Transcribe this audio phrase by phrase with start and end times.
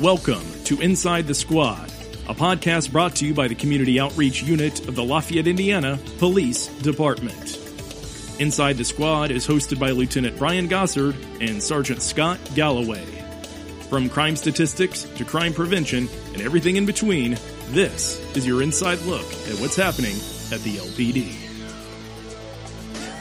[0.00, 1.92] Welcome to Inside the Squad,
[2.26, 6.68] a podcast brought to you by the Community Outreach Unit of the Lafayette, Indiana Police
[6.68, 7.58] Department.
[8.38, 11.16] Inside the Squad is hosted by Lieutenant Brian Gossard
[11.46, 13.04] and Sergeant Scott Galloway.
[13.90, 17.36] From crime statistics to crime prevention and everything in between,
[17.66, 20.16] this is your inside look at what's happening
[20.50, 21.49] at the LPD.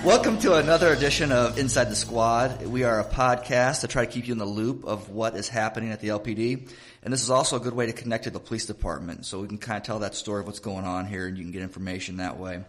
[0.05, 2.65] Welcome to another edition of Inside the Squad.
[2.65, 5.49] We are a podcast to try to keep you in the loop of what is
[5.49, 6.71] happening at the LPD.
[7.03, 9.25] And this is also a good way to connect to the police department.
[9.25, 11.43] So we can kind of tell that story of what's going on here and you
[11.43, 12.63] can get information that way.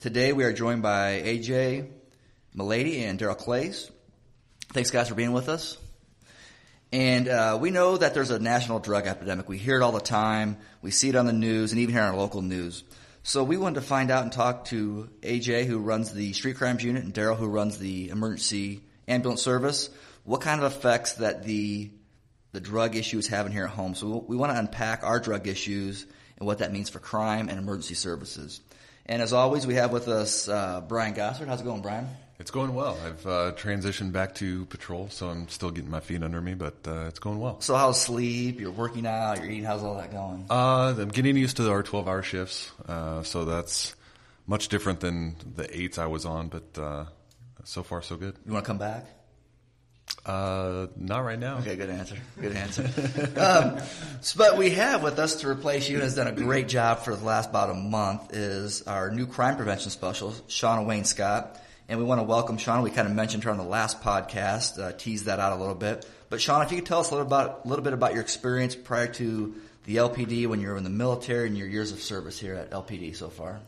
[0.00, 1.88] Today we are joined by AJ
[2.56, 3.88] Mellady and Darrell Clase.
[4.72, 5.78] Thanks guys for being with us.
[6.90, 9.48] And uh, we know that there's a national drug epidemic.
[9.48, 10.56] We hear it all the time.
[10.82, 12.82] We see it on the news and even here in our local news.
[13.26, 16.84] So we wanted to find out and talk to AJ, who runs the street crimes
[16.84, 19.90] unit, and Darrell, who runs the emergency ambulance service,
[20.22, 21.90] what kind of effects that the
[22.52, 23.96] the drug issue is having here at home.
[23.96, 26.06] So we want to unpack our drug issues
[26.38, 28.60] and what that means for crime and emergency services.
[29.06, 31.48] And as always, we have with us uh, Brian Gossard.
[31.48, 32.06] How's it going, Brian?
[32.38, 32.98] It's going well.
[33.04, 36.74] I've uh, transitioned back to patrol, so I'm still getting my feet under me, but
[36.86, 37.60] uh, it's going well.
[37.62, 38.60] So how's sleep?
[38.60, 39.38] You're working out.
[39.38, 39.64] You're eating.
[39.64, 40.44] How's all that going?
[40.50, 43.94] Uh, I'm getting used to our 12 hour shifts, uh, so that's
[44.46, 47.04] much different than the eights I was on, but uh,
[47.64, 48.36] so far so good.
[48.44, 49.06] You want to come back?
[50.24, 51.58] Uh, not right now.
[51.58, 52.16] Okay, good answer.
[52.40, 52.82] Good answer.
[53.40, 53.78] um,
[54.20, 57.00] so, but we have with us to replace you and has done a great job
[57.00, 61.60] for the last about a month is our new crime prevention specialist, Shauna Wayne Scott.
[61.88, 62.82] And we want to welcome Shauna.
[62.82, 65.76] We kind of mentioned her on the last podcast, uh, teased that out a little
[65.76, 66.04] bit.
[66.28, 68.22] But Shauna, if you could tell us a little about a little bit about your
[68.22, 69.54] experience prior to
[69.84, 72.72] the LPD when you were in the military and your years of service here at
[72.72, 73.60] LPD so far.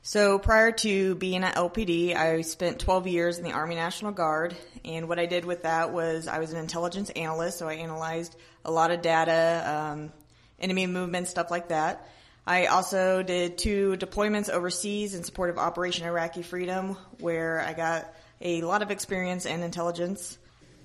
[0.00, 4.56] So prior to being at LPD, I spent 12 years in the Army National Guard,
[4.82, 8.36] and what I did with that was I was an intelligence analyst, so I analyzed
[8.64, 10.12] a lot of data, um,
[10.58, 12.08] enemy movement, stuff like that.
[12.46, 18.12] I also did two deployments overseas in support of Operation Iraqi Freedom, where I got
[18.40, 20.36] a lot of experience and intelligence.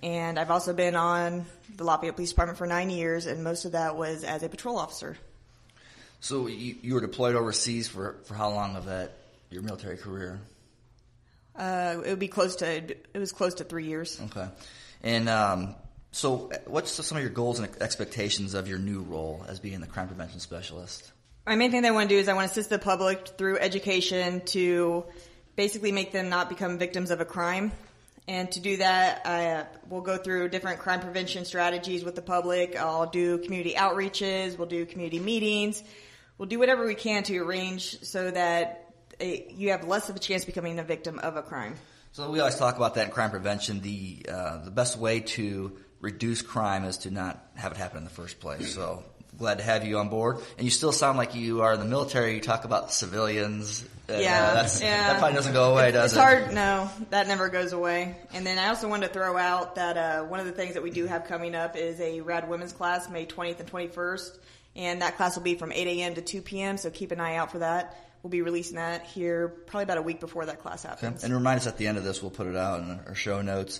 [0.01, 1.45] And I've also been on
[1.75, 4.77] the Lafayette Police Department for nine years, and most of that was as a patrol
[4.77, 5.17] officer.
[6.21, 9.11] So you, you were deployed overseas for, for how long of that
[9.49, 10.39] your military career?
[11.55, 14.21] Uh, it would be close to it was close to three years.
[14.27, 14.47] Okay,
[15.03, 15.75] and um,
[16.11, 19.87] so what's some of your goals and expectations of your new role as being the
[19.87, 21.11] crime prevention specialist?
[21.49, 23.29] My main thing that I want to do is I want to assist the public
[23.29, 25.03] through education to
[25.55, 27.71] basically make them not become victims of a crime.
[28.27, 32.21] And to do that, I uh, will go through different crime prevention strategies with the
[32.21, 32.79] public.
[32.79, 34.59] I'll do community outreaches.
[34.59, 35.81] We'll do community meetings.
[36.37, 40.19] We'll do whatever we can to arrange so that it, you have less of a
[40.19, 41.73] chance of becoming a victim of a crime.
[42.11, 43.81] So we always talk about that in crime prevention.
[43.81, 48.03] The uh, the best way to reduce crime is to not have it happen in
[48.03, 48.71] the first place.
[48.71, 49.03] So
[49.37, 50.37] glad to have you on board.
[50.57, 52.35] And you still sound like you are in the military.
[52.35, 53.83] You talk about civilians.
[54.09, 55.13] Uh, yeah, yeah.
[55.13, 56.19] That probably doesn't go away, does it's it?
[56.19, 56.53] It's hard.
[56.53, 58.15] No, that never goes away.
[58.33, 60.83] And then I also wanted to throw out that uh, one of the things that
[60.83, 64.37] we do have coming up is a Rad Women's class, May 20th and 21st.
[64.75, 66.15] And that class will be from 8 a.m.
[66.15, 66.77] to 2 p.m.
[66.77, 67.97] So keep an eye out for that.
[68.23, 71.19] We'll be releasing that here probably about a week before that class happens.
[71.19, 71.25] Okay.
[71.25, 73.41] And remind us at the end of this, we'll put it out in our show
[73.41, 73.79] notes.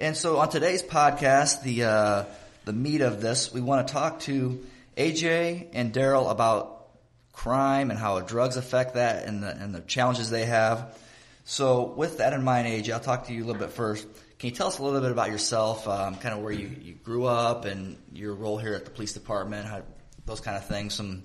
[0.00, 2.24] And so on today's podcast, the uh,
[2.64, 4.64] the meat of this, we want to talk to
[4.96, 6.88] AJ and Darrell about
[7.32, 10.96] crime and how drugs affect that and the, and the challenges they have.
[11.44, 14.06] So with that in mind, AJ, I'll talk to you a little bit first.
[14.38, 16.94] Can you tell us a little bit about yourself, um, kind of where you, you
[16.94, 19.82] grew up and your role here at the police department, how,
[20.26, 21.22] those kind of things, some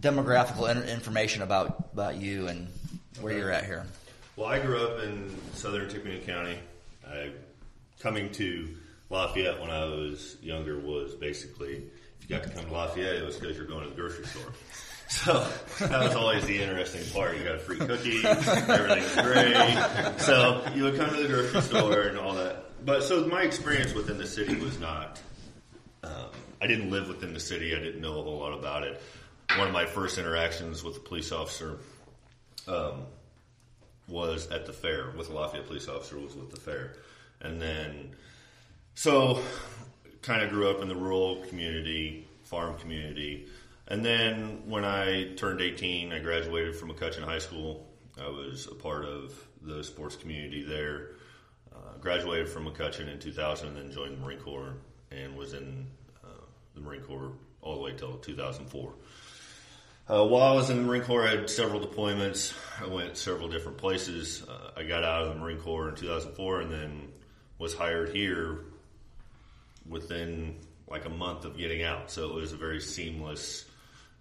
[0.00, 2.68] demographical information about, about you and
[3.20, 3.40] where okay.
[3.40, 3.84] you're at here.
[4.36, 6.58] Well, I grew up in southern Tippecanoe County.
[7.08, 7.30] I,
[8.00, 8.68] coming to
[9.08, 11.84] Lafayette when I was younger was basically
[12.26, 14.52] you got to come to Lafayette, it was because you're going to the grocery store.
[15.08, 15.46] So
[15.80, 17.36] that was always the interesting part.
[17.36, 20.20] You got a free cookie, everything's great.
[20.20, 22.84] So you would come to the grocery store and all that.
[22.84, 25.20] But so my experience within the city was not.
[26.02, 26.30] Um,
[26.60, 27.74] I didn't live within the city.
[27.76, 29.00] I didn't know a whole lot about it.
[29.56, 31.78] One of my first interactions with a police officer
[32.66, 33.06] um,
[34.08, 36.18] was at the fair with a Lafayette police officer.
[36.18, 36.96] Was with the fair,
[37.40, 38.16] and then
[38.94, 39.42] so
[40.24, 43.46] kind of grew up in the rural community, farm community.
[43.88, 47.86] And then when I turned 18, I graduated from McCutcheon High School.
[48.18, 51.10] I was a part of the sports community there.
[51.74, 54.74] Uh, graduated from McCutcheon in 2000 and then joined the Marine Corps
[55.10, 55.86] and was in
[56.24, 56.28] uh,
[56.74, 58.94] the Marine Corps all the way till 2004.
[60.06, 62.54] Uh, while I was in the Marine Corps, I had several deployments.
[62.80, 64.42] I went several different places.
[64.48, 67.08] Uh, I got out of the Marine Corps in 2004 and then
[67.58, 68.60] was hired here
[69.88, 70.56] within
[70.88, 72.10] like a month of getting out.
[72.10, 73.64] So it was a very seamless,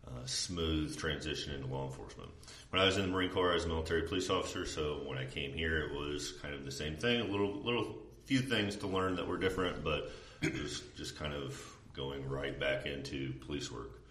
[0.07, 2.29] uh, smooth transition into law enforcement.
[2.69, 4.65] When I was in the Marine Corps, I was a military police officer.
[4.65, 7.21] So when I came here, it was kind of the same thing.
[7.21, 10.11] A little, little few things to learn that were different, but
[10.41, 11.61] it was just kind of
[11.93, 14.01] going right back into police work.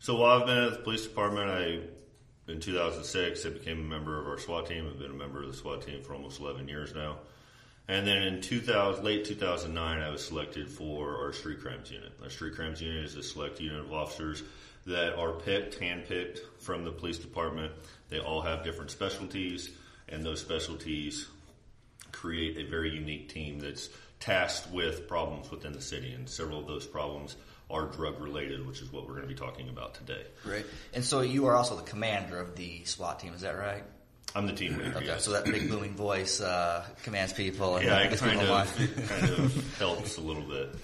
[0.00, 1.80] So while I've been at the police department, I
[2.50, 4.88] in 2006 I became a member of our SWAT team.
[4.88, 7.18] I've been a member of the SWAT team for almost 11 years now.
[7.88, 12.12] And then in 2000, late 2009, I was selected for our street crimes unit.
[12.22, 14.42] Our street crimes unit is a select unit of officers
[14.86, 17.72] that are picked, handpicked from the police department.
[18.10, 19.70] They all have different specialties,
[20.08, 21.28] and those specialties
[22.12, 23.88] create a very unique team that's
[24.20, 26.12] tasked with problems within the city.
[26.12, 27.36] And several of those problems
[27.70, 30.22] are drug related, which is what we're going to be talking about today.
[30.42, 30.66] Great.
[30.92, 33.84] And so you are also the commander of the SWAT team, is that right?
[34.38, 34.96] I'm the team leader.
[34.96, 35.24] Okay, yes.
[35.24, 37.76] so that big booming voice uh, commands people.
[37.76, 40.74] And yeah, it gets kind of, kind of helps a little bit.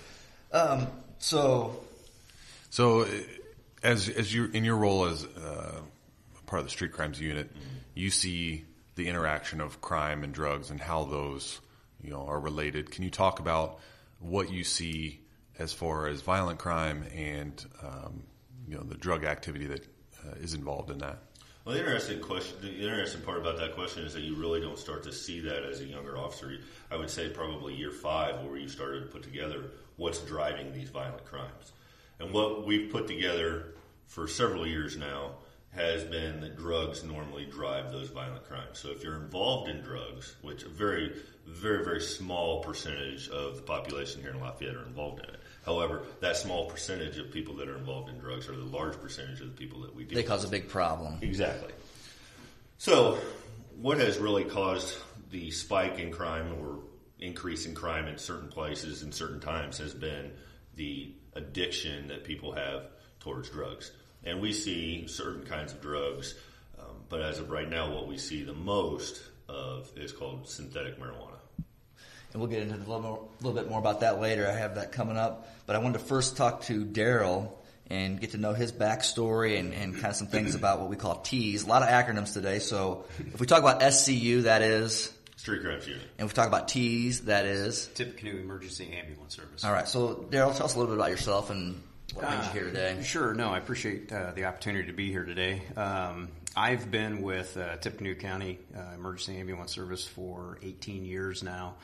[0.52, 1.80] Um, so
[2.70, 3.06] So, uh,
[3.84, 5.80] as as you in your role as uh,
[6.46, 7.48] part of the street crimes unit,
[7.94, 8.64] you see
[8.96, 11.60] the interaction of crime and drugs and how those
[12.02, 12.90] you know are related.
[12.90, 13.78] Can you talk about
[14.18, 15.20] what you see
[15.60, 18.24] as far as violent crime and um,
[18.66, 19.84] you know the drug activity that
[20.26, 21.18] uh, is involved in that?
[21.64, 24.78] Well, the interesting question, the interesting part about that question is that you really don't
[24.78, 26.58] start to see that as a younger officer.
[26.90, 30.90] I would say probably year five, where you started to put together what's driving these
[30.90, 31.72] violent crimes,
[32.20, 33.72] and what we've put together
[34.08, 35.36] for several years now
[35.70, 38.78] has been that drugs normally drive those violent crimes.
[38.78, 41.14] So if you're involved in drugs, which a very,
[41.46, 45.40] very, very small percentage of the population here in Lafayette are involved in it.
[45.64, 49.40] However, that small percentage of people that are involved in drugs are the large percentage
[49.40, 50.28] of the people that we deal they with.
[50.28, 51.18] cause a big problem.
[51.22, 51.72] Exactly.
[52.78, 53.18] So,
[53.80, 54.96] what has really caused
[55.30, 56.80] the spike in crime or
[57.18, 60.32] increase in crime in certain places and certain times has been
[60.76, 62.88] the addiction that people have
[63.20, 63.90] towards drugs.
[64.24, 66.34] And we see certain kinds of drugs,
[66.78, 70.98] um, but as of right now, what we see the most of is called synthetic
[71.00, 71.33] marijuana.
[72.34, 74.46] And we'll get into a little, more, little bit more about that later.
[74.46, 75.48] I have that coming up.
[75.66, 79.72] But I wanted to first talk to Darrell and get to know his backstory and,
[79.72, 81.62] and kind of some things about what we call TEAS.
[81.64, 82.58] A lot of acronyms today.
[82.58, 86.02] So if we talk about SCU, that is, Street crimes unit.
[86.18, 87.86] and if we talk about TEAS, that is.
[87.94, 89.64] Tippecanoe Emergency Ambulance Service.
[89.64, 89.86] All right.
[89.86, 91.80] So Darrell, tell us a little bit about yourself and
[92.14, 93.02] what brings you here today.
[93.04, 93.32] Sure.
[93.34, 95.62] No, I appreciate uh, the opportunity to be here today.
[95.76, 101.74] Um, I've been with uh, Tippecanoe County uh, Emergency Ambulance Service for 18 years now.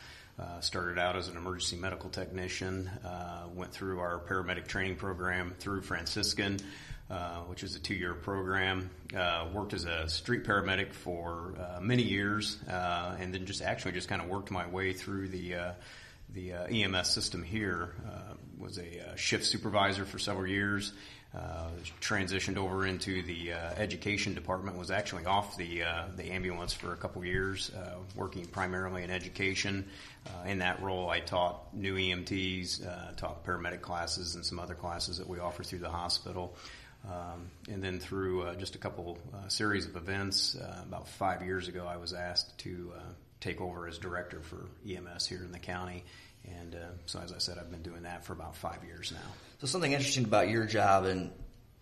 [0.41, 2.89] Uh, started out as an emergency medical technician.
[3.05, 6.59] Uh, went through our paramedic training program through Franciscan,
[7.11, 8.89] uh, which is a two-year program.
[9.15, 13.93] Uh, worked as a street paramedic for uh, many years, uh, and then just actually
[13.93, 15.75] just kind of worked my way through the
[16.33, 17.95] the EMS system here.
[18.59, 20.93] Was a shift supervisor for several years.
[21.33, 21.69] Uh,
[22.01, 24.77] transitioned over into the uh, education department.
[24.77, 29.11] Was actually off the uh, the ambulance for a couple years, uh, working primarily in
[29.11, 29.85] education.
[30.27, 35.19] Uh, in that role, I taught new EMTs, taught paramedic classes, and some other classes
[35.19, 36.57] that we offer through the hospital.
[37.07, 39.17] Um, and then through just a couple
[39.47, 42.93] series of events, about five years ago, I was asked to
[43.39, 46.03] take over as director for EMS here in the county.
[46.45, 49.19] And uh, so, as I said, I've been doing that for about five years now.
[49.61, 51.31] So something interesting about your job, and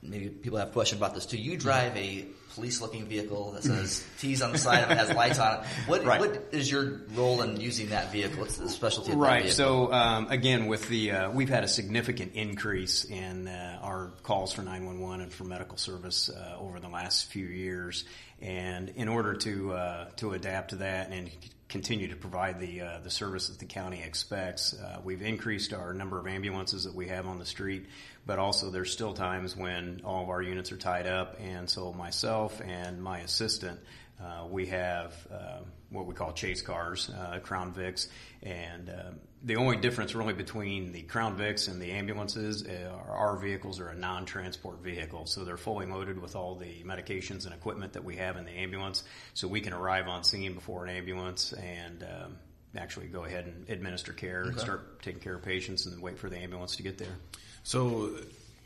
[0.02, 1.38] maybe people have questions about this too.
[1.38, 5.38] You drive a police-looking vehicle that says TEAS on the side of it, has lights
[5.38, 5.66] on it.
[5.87, 6.18] What, Right.
[6.21, 8.40] what is your role in using that vehicle?
[8.40, 9.42] What's the specialty of that Right.
[9.44, 9.56] vehicle?
[9.56, 14.52] So um, again, with the uh, we've had a significant increase in uh, our calls
[14.52, 18.04] for 911 and for medical service uh, over the last few years,
[18.42, 21.30] and in order to uh, to adapt to that and
[21.68, 25.92] continue to provide the uh, the service that the county expects, uh, we've increased our
[25.92, 27.87] number of ambulances that we have on the street.
[28.26, 31.92] But also, there's still times when all of our units are tied up, and so
[31.92, 33.78] myself and my assistant.
[34.20, 35.58] Uh, we have uh,
[35.90, 38.08] what we call chase cars, uh, Crown Vics,
[38.42, 39.10] and uh,
[39.45, 43.88] the only difference really between the Crown Vics and the ambulances are our vehicles are
[43.88, 48.16] a non-transport vehicle, so they're fully loaded with all the medications and equipment that we
[48.16, 49.04] have in the ambulance,
[49.35, 52.37] so we can arrive on scene before an ambulance and um,
[52.76, 56.18] actually go ahead and administer care and start taking care of patients and then wait
[56.18, 57.16] for the ambulance to get there.
[57.62, 58.11] So,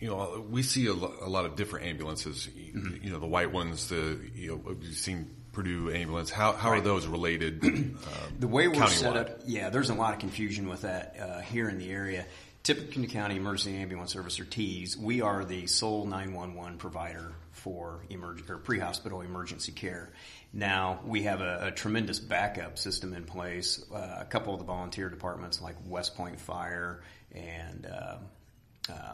[0.01, 2.49] you know, we see a, lo- a lot of different ambulances.
[2.57, 3.05] You, Mm-hmm.
[3.05, 3.89] you know, the white ones.
[3.91, 6.31] The you know, you've seen Purdue ambulance.
[6.31, 7.63] How how are those related?
[8.03, 11.41] Um, The way we're set up, yeah, there's a lot of confusion with that uh,
[11.41, 12.25] here in the area.
[12.63, 18.49] Tippecanoe County Emergency Ambulance Service, or TEAS, we are the sole 911 provider for emerg-
[18.49, 20.11] or pre-hospital emergency care.
[20.53, 23.85] Now we have a, a tremendous backup system in place.
[23.93, 27.03] Uh, a couple of the volunteer departments, like West Point Fire
[27.35, 28.17] and uh,
[28.89, 29.13] uh,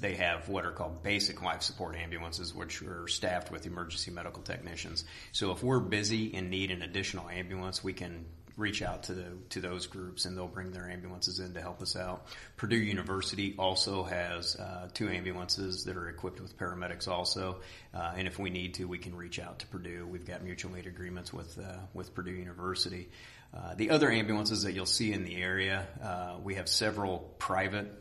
[0.00, 4.42] they have what are called basic life support ambulances, which are staffed with emergency medical
[4.42, 5.04] technicians.
[5.32, 8.24] So if we're busy and need an additional ambulance, we can
[8.56, 11.80] reach out to the, to those groups and they'll bring their ambulances in to help
[11.80, 12.26] us out.
[12.56, 17.60] Purdue University also has uh, two ambulances that are equipped with paramedics also,
[17.94, 20.06] uh, and if we need to, we can reach out to Purdue.
[20.06, 23.08] We've got mutual aid agreements with uh, with Purdue University.
[23.54, 27.92] Uh, the other ambulances that you'll see in the area, uh, we have several private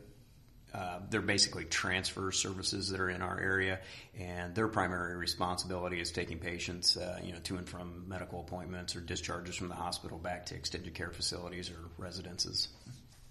[0.73, 3.79] uh, they're basically transfer services that are in our area,
[4.17, 8.95] and their primary responsibility is taking patients, uh, you know, to and from medical appointments
[8.95, 12.69] or discharges from the hospital back to extended care facilities or residences.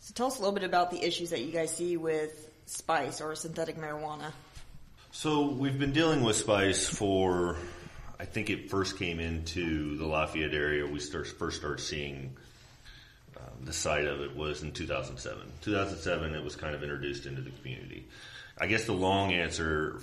[0.01, 3.21] So tell us a little bit about the issues that you guys see with spice
[3.21, 4.33] or synthetic marijuana.
[5.13, 7.57] So we've been dealing with spice for,
[8.19, 10.87] I think it first came into the Lafayette area.
[10.87, 12.37] We start, first started seeing
[13.41, 15.41] um, the site of it was in 2007.
[15.63, 18.07] 2007, it was kind of introduced into the community.
[18.59, 20.01] I guess the long answer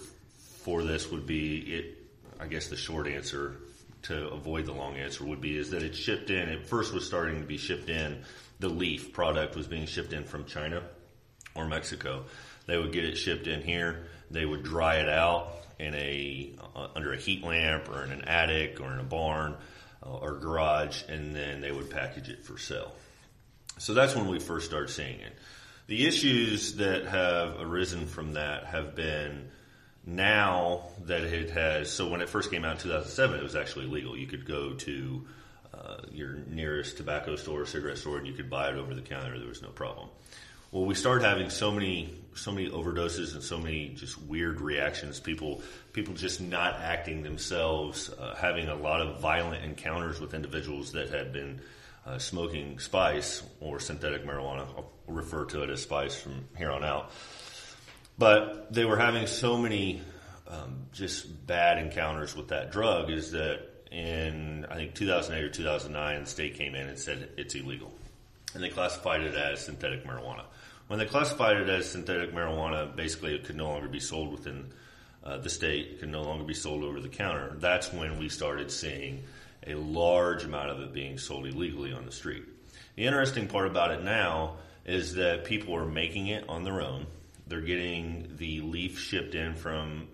[0.63, 1.97] for this would be it.
[2.39, 3.57] I guess the short answer
[4.03, 6.49] to avoid the long answer would be is that it shipped in.
[6.49, 8.23] It first was starting to be shipped in.
[8.59, 10.83] The leaf product was being shipped in from China
[11.55, 12.25] or Mexico.
[12.65, 14.07] They would get it shipped in here.
[14.29, 18.23] They would dry it out in a uh, under a heat lamp or in an
[18.25, 19.55] attic or in a barn
[20.03, 22.93] uh, or garage, and then they would package it for sale.
[23.77, 25.33] So that's when we first started seeing it.
[25.87, 29.49] The issues that have arisen from that have been
[30.05, 31.91] now that it has.
[31.91, 34.17] So when it first came out in 2007, it was actually legal.
[34.17, 35.27] You could go to
[35.73, 39.01] uh, your nearest tobacco store or cigarette store and you could buy it over the
[39.01, 39.37] counter.
[39.37, 40.09] There was no problem.
[40.71, 45.19] Well, we started having so many, so many overdoses and so many just weird reactions.
[45.19, 45.61] People,
[45.93, 51.09] people just not acting themselves, uh, having a lot of violent encounters with individuals that
[51.09, 51.61] had been
[52.07, 54.61] uh, smoking spice or synthetic marijuana.
[54.75, 57.11] I'll refer to it as spice from here on out.
[58.17, 60.01] But they were having so many
[60.47, 63.61] um, just bad encounters with that drug is that
[63.91, 67.91] in I think 2008 or 2009, the state came in and said it's illegal,
[68.53, 70.45] and they classified it as synthetic marijuana.
[70.87, 74.71] When they classified it as synthetic marijuana, basically it could no longer be sold within
[75.23, 77.53] uh, the state, it could no longer be sold over the counter.
[77.59, 79.23] That's when we started seeing
[79.67, 82.43] a large amount of it being sold illegally on the street.
[82.95, 84.55] The interesting part about it now
[84.85, 87.05] is that people are making it on their own.
[87.45, 90.07] They're getting the leaf shipped in from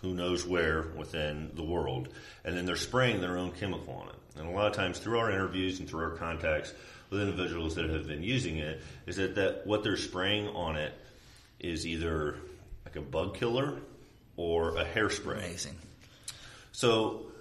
[0.00, 2.08] who knows where within the world,
[2.44, 4.14] and then they're spraying their own chemical on it.
[4.38, 6.72] And a lot of times, through our interviews and through our contacts
[7.10, 10.94] with individuals that have been using it, is that, that what they're spraying on it
[11.60, 12.36] is either
[12.84, 13.78] like a bug killer
[14.36, 15.38] or a hairspray.
[15.38, 15.76] Amazing.
[16.72, 17.31] So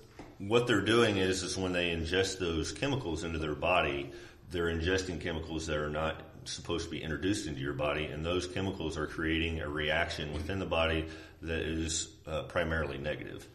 [0.48, 4.12] what they're doing is is when they ingest those chemicals into their body,
[4.50, 8.48] they're ingesting chemicals that are not supposed to be introduced into your body, and those
[8.48, 11.06] chemicals are creating a reaction within the body
[11.44, 13.48] that is uh, primarily negative.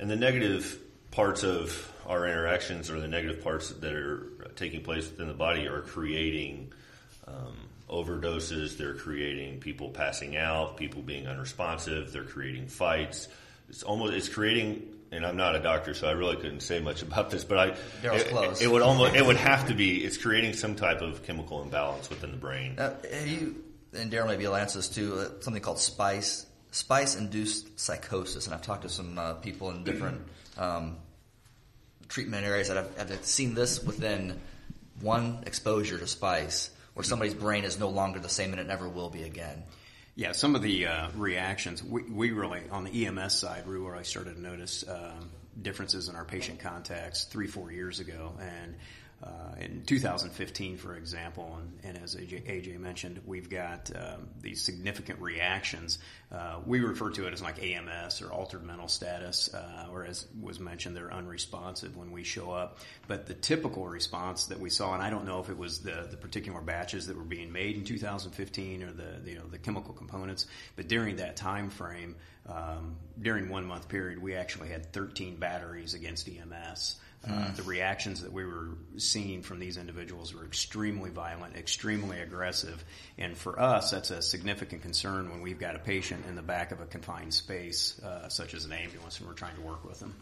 [0.00, 0.78] And the negative
[1.12, 5.68] parts of our interactions, or the negative parts that are taking place within the body,
[5.68, 6.72] are creating
[7.28, 7.56] um,
[7.88, 8.76] overdoses.
[8.76, 12.12] They're creating people passing out, people being unresponsive.
[12.12, 13.28] They're creating fights.
[13.68, 17.02] It's almost it's creating and I'm not a doctor, so I really couldn't say much
[17.02, 17.44] about this.
[17.44, 20.04] But I, it, it, it, would almost, it would have to be.
[20.04, 22.74] It's creating some type of chemical imbalance within the brain.
[22.76, 22.94] Now,
[23.24, 25.18] you and Darren maybe will answer this too.
[25.18, 30.22] Uh, something called spice, spice-induced psychosis, and I've talked to some uh, people in different
[30.58, 30.96] um,
[32.08, 34.40] treatment areas that have, have seen this within
[35.00, 38.88] one exposure to spice, where somebody's brain is no longer the same and it never
[38.88, 39.62] will be again.
[40.16, 44.04] Yeah, some of the uh, reactions we, we really on the EMS side we really
[44.04, 45.30] started to notice um,
[45.60, 48.76] differences in our patient contacts three four years ago, and
[49.22, 54.60] uh, in 2015, for example, and, and as AJ, AJ, mentioned, we've got um, these
[54.60, 55.98] significant reactions.
[56.30, 60.26] Uh, we refer to it as like AMS or altered mental status, uh, or as
[60.38, 62.78] was mentioned, they're unresponsive when we show up.
[63.08, 66.06] But the typical response that we saw, and I don't know if it was the,
[66.10, 69.58] the particular batches that were being made in 2015 or the, the you know the
[69.58, 72.16] chemical components, but during that time frame,
[72.46, 76.96] um, during one month period, we actually had 13 batteries against EMS.
[77.28, 82.84] Uh, the reactions that we were seeing from these individuals were extremely violent, extremely aggressive,
[83.18, 86.72] and for us, that's a significant concern when we've got a patient in the back
[86.72, 90.00] of a confined space, uh, such as an ambulance, and we're trying to work with
[90.00, 90.14] them.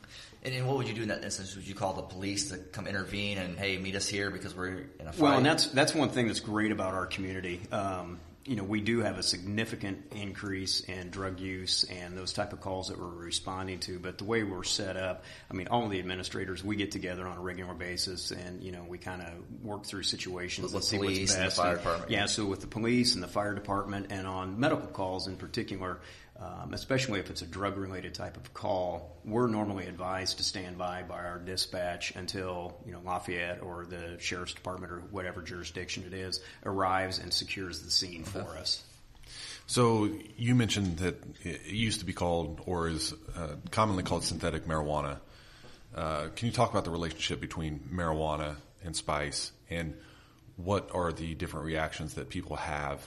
[0.42, 1.54] And, and, what would you do in that instance?
[1.56, 4.86] Would you call the police to come intervene and hey, meet us here because we're
[5.00, 5.20] in a fight?
[5.20, 7.60] Well, and that's that's one thing that's great about our community.
[7.70, 12.52] Um, you know, we do have a significant increase in drug use and those type
[12.52, 14.00] of calls that we're responding to.
[14.00, 17.38] But the way we're set up, I mean, all the administrators, we get together on
[17.38, 19.28] a regular basis and, you know, we kind of
[19.62, 21.56] work through situations With and see police what's and the best.
[21.56, 22.10] fire department.
[22.10, 26.00] Yeah, so with the police and the fire department and on medical calls in particular,
[26.40, 30.78] um, especially if it's a drug related type of call, we're normally advised to stand
[30.78, 36.04] by by our dispatch until, you know, Lafayette or the sheriff's department or whatever jurisdiction
[36.06, 38.82] it is arrives and secures the scene for us.
[39.66, 44.66] So you mentioned that it used to be called, or is uh, commonly called, synthetic
[44.66, 45.18] marijuana.
[45.94, 49.94] Uh, can you talk about the relationship between marijuana and spice, and
[50.56, 53.06] what are the different reactions that people have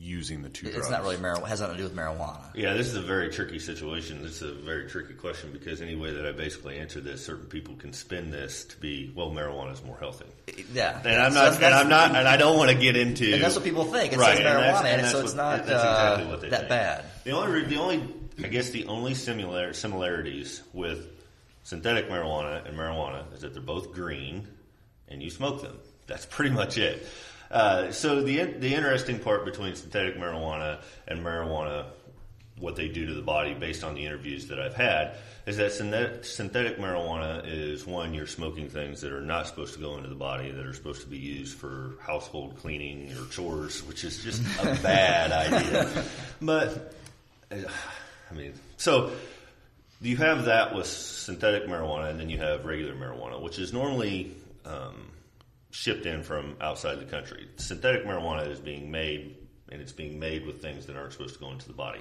[0.00, 0.90] using the two It's drugs?
[0.90, 1.46] not really marijuana.
[1.48, 2.40] Has nothing to do with marijuana.
[2.54, 4.22] Yeah, this is a very tricky situation.
[4.22, 7.46] This is a very tricky question because any way that I basically answer this, certain
[7.46, 10.26] people can spin this to be, well, marijuana is more healthy.
[10.72, 12.96] Yeah, And I'm So not, that's- and I'm not, and I don't want to get
[12.96, 13.32] into.
[13.34, 14.12] And that's what people think.
[14.12, 15.88] It Right, says and that's- marijuana, and, and so that's it's what- not that's uh,
[16.16, 16.68] exactly what they that think.
[16.68, 17.04] bad.
[17.24, 18.08] The only, the only,
[18.44, 21.06] I guess, the only similar similarities with
[21.64, 24.46] synthetic marijuana and marijuana is that they're both green,
[25.08, 25.76] and you smoke them.
[26.06, 27.06] That's pretty much it.
[27.50, 31.86] Uh, so the the interesting part between synthetic marijuana and marijuana,
[32.58, 35.72] what they do to the body, based on the interviews that I've had, is that
[35.72, 40.08] synthetic, synthetic marijuana is one you're smoking things that are not supposed to go into
[40.10, 44.22] the body, that are supposed to be used for household cleaning or chores, which is
[44.22, 46.04] just a bad idea.
[46.42, 46.92] But
[47.50, 49.12] I mean, so
[50.00, 54.36] you have that with synthetic marijuana, and then you have regular marijuana, which is normally
[54.64, 55.08] um,
[55.70, 57.48] shipped in from outside the country.
[57.56, 59.36] Synthetic marijuana is being made,
[59.70, 62.00] and it's being made with things that aren't supposed to go into the body.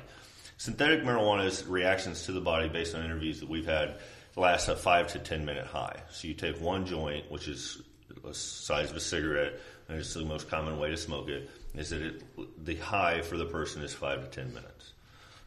[0.57, 3.97] Synthetic marijuana's reactions to the body, based on interviews that we've had,
[4.35, 6.01] last a five to ten minute high.
[6.11, 7.81] So you take one joint, which is
[8.23, 9.53] the size of a cigarette,
[9.87, 11.49] and it's the most common way to smoke it.
[11.75, 14.93] Is that it, the high for the person is five to ten minutes.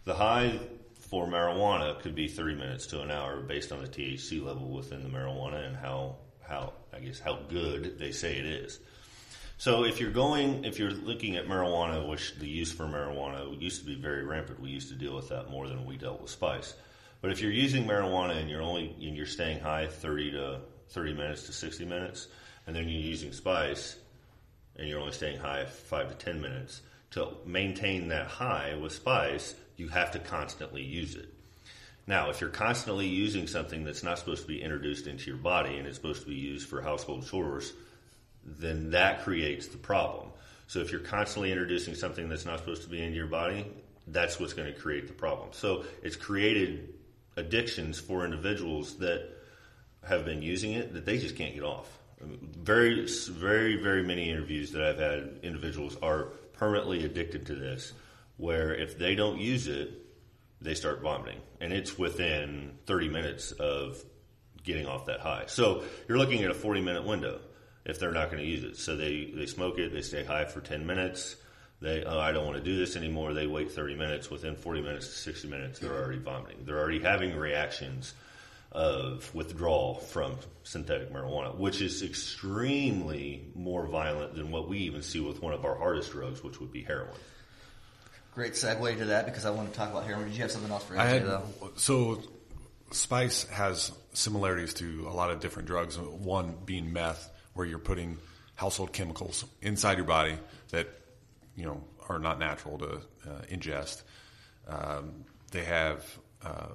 [0.05, 0.59] The high
[1.11, 5.03] for marijuana could be 30 minutes to an hour based on the THC level within
[5.03, 6.17] the marijuana and how,
[6.51, 8.79] how, I guess, how good they say it is.
[9.57, 13.81] So if you're going, if you're looking at marijuana, which the use for marijuana used
[13.81, 16.31] to be very rampant, we used to deal with that more than we dealt with
[16.31, 16.75] spice.
[17.21, 21.15] But if you're using marijuana and you're only, and you're staying high 30 to 30
[21.15, 22.29] minutes to 60 minutes,
[22.67, 23.97] and then you're using spice,
[24.77, 29.55] and you're only staying high five to ten minutes, to maintain that high with spice,
[29.77, 31.29] you have to constantly use it.
[32.11, 35.77] Now, if you're constantly using something that's not supposed to be introduced into your body
[35.77, 37.73] and it's supposed to be used for household chores,
[38.45, 40.31] then that creates the problem.
[40.67, 43.65] So if you're constantly introducing something that's not supposed to be in your body,
[44.09, 45.51] that's what's going to create the problem.
[45.53, 46.95] So it's created
[47.37, 49.29] addictions for individuals that
[50.03, 51.97] have been using it that they just can't get off.
[52.21, 57.93] Very, very, very many interviews that I've had, individuals are permanently addicted to this,
[58.37, 60.10] where if they don't use it,
[60.61, 64.03] they start vomiting, and it's within 30 minutes of
[64.63, 65.45] getting off that high.
[65.47, 67.41] So you're looking at a 40 minute window
[67.85, 68.77] if they're not going to use it.
[68.77, 71.37] So they, they smoke it, they stay high for 10 minutes.
[71.81, 73.33] They, oh, I don't want to do this anymore.
[73.33, 74.31] They wait 30 minutes.
[74.31, 76.59] Within 40 minutes to 60 minutes, they're already vomiting.
[76.67, 78.13] They're already having reactions
[78.73, 85.21] of withdrawal from synthetic marijuana, which is extremely more violent than what we even see
[85.21, 87.17] with one of our hardest drugs, which would be heroin.
[88.35, 90.27] Great segue to that because I want to talk about heroin.
[90.27, 91.43] Did you have something else for I AJ had though?
[91.77, 92.23] so
[92.93, 95.99] spice has similarities to a lot of different drugs.
[95.99, 98.19] One being meth, where you're putting
[98.55, 100.37] household chemicals inside your body
[100.71, 100.89] that
[101.57, 104.03] you know are not natural to uh, ingest.
[104.69, 106.05] Um, they have
[106.45, 106.69] uh,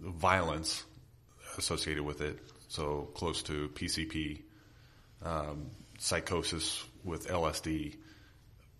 [0.00, 0.84] violence
[1.56, 4.42] associated with it, so close to PCP,
[5.24, 7.96] um, psychosis with LSD.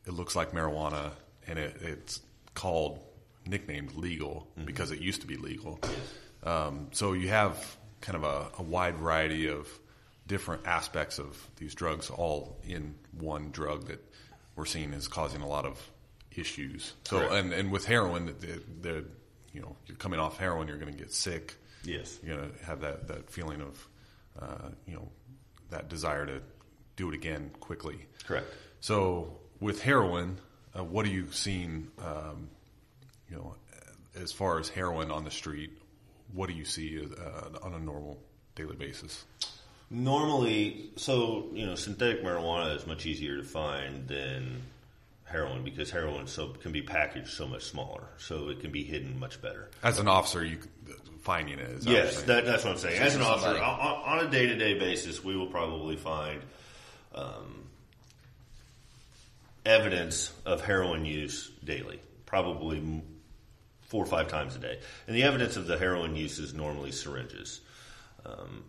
[0.07, 1.13] It looks like marijuana,
[1.49, 2.21] and it, it's
[2.55, 3.01] called
[3.47, 5.81] nicknamed legal because it used to be legal.
[6.45, 9.67] Um, so you have kind of a, a wide variety of
[10.27, 14.05] different aspects of these drugs all in one drug that
[14.55, 15.81] we're seeing is causing a lot of
[16.37, 16.93] issues.
[17.05, 17.33] So Correct.
[17.33, 19.05] and, and with heroin, the, the
[19.53, 21.57] you know you're coming off heroin, you're going to get sick.
[21.85, 22.19] Yes.
[22.23, 23.89] You're going to have that, that feeling of
[24.41, 25.09] uh, you know
[25.71, 26.41] that desire to
[26.97, 28.07] do it again quickly.
[28.25, 28.47] Correct.
[28.81, 30.39] So with heroin,
[30.79, 31.89] uh, what are you seeing?
[31.99, 32.49] Um,
[33.31, 33.55] you know,
[34.21, 35.71] as far as heroin on the street,
[36.33, 38.19] what do you see uh, on a normal
[38.55, 39.25] daily basis?
[39.91, 44.63] Normally, so you know, synthetic marijuana is much easier to find than
[45.25, 49.19] heroin because heroin so can be packaged so much smaller, so it can be hidden
[49.19, 49.71] much better.
[49.83, 50.59] As an officer, you
[51.21, 51.69] finding it.
[51.69, 53.01] Is that Yes, that, that's what I'm saying.
[53.01, 56.41] As an officer, on, on a day to day basis, we will probably find
[57.15, 57.68] um,
[59.65, 63.03] evidence of heroin use daily, probably
[63.83, 64.79] four or five times a day.
[65.07, 67.61] And the evidence of the heroin use is normally syringes.
[68.25, 68.65] Um,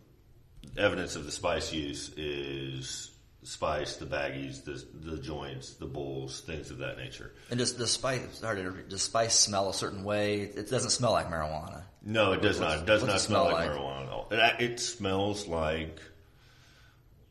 [0.78, 3.12] evidence of the spice use is
[3.44, 7.34] spice, the baggies, the, the joints, the bowls, things of that nature.
[7.50, 10.42] And does the spice sorry, does spice smell a certain way?
[10.42, 11.84] It doesn't smell like marijuana.
[12.04, 12.80] No, it does not.
[12.80, 13.78] It does not smell smell like, like?
[13.78, 14.28] marijuana at all.
[14.32, 16.00] It, it smells like,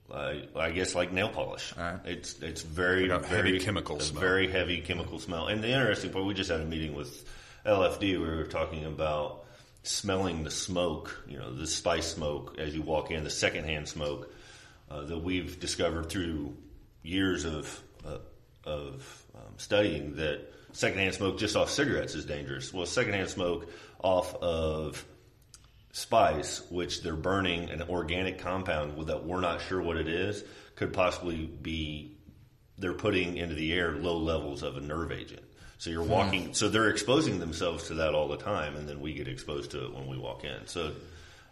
[0.09, 1.73] like, I guess, like nail polish.
[2.05, 4.21] It's it's very very heavy chemical smell.
[4.21, 5.49] Very heavy chemical smell.
[5.49, 7.29] And the interesting part, we just had a meeting with
[7.67, 8.21] LFD.
[8.21, 9.45] Where we were talking about
[9.83, 11.25] smelling the smoke.
[11.29, 14.33] You know, the spice smoke as you walk in, the secondhand smoke
[14.91, 16.57] uh, that we've discovered through
[17.03, 18.19] years of uh,
[18.65, 20.41] of um, studying that
[20.73, 22.73] secondhand smoke just off cigarettes is dangerous.
[22.73, 23.71] Well, secondhand smoke
[24.03, 25.05] off of
[25.93, 30.45] spice, which they're burning an organic compound that we're not sure what it is,
[30.77, 32.17] could possibly be
[32.79, 35.43] they're putting into the air low levels of a nerve agent.
[35.79, 36.11] So you're hmm.
[36.11, 39.73] walking, so they're exposing themselves to that all the time, and then we get exposed
[39.73, 40.67] to it when we walk in.
[40.67, 40.93] So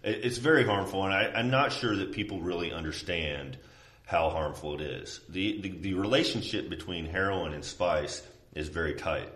[0.03, 3.57] it, it's very harmful, and I, I'm not sure that people really understand
[4.05, 5.21] how harmful it is.
[5.29, 8.23] The, the the relationship between heroin and spice
[8.55, 9.33] is very tight.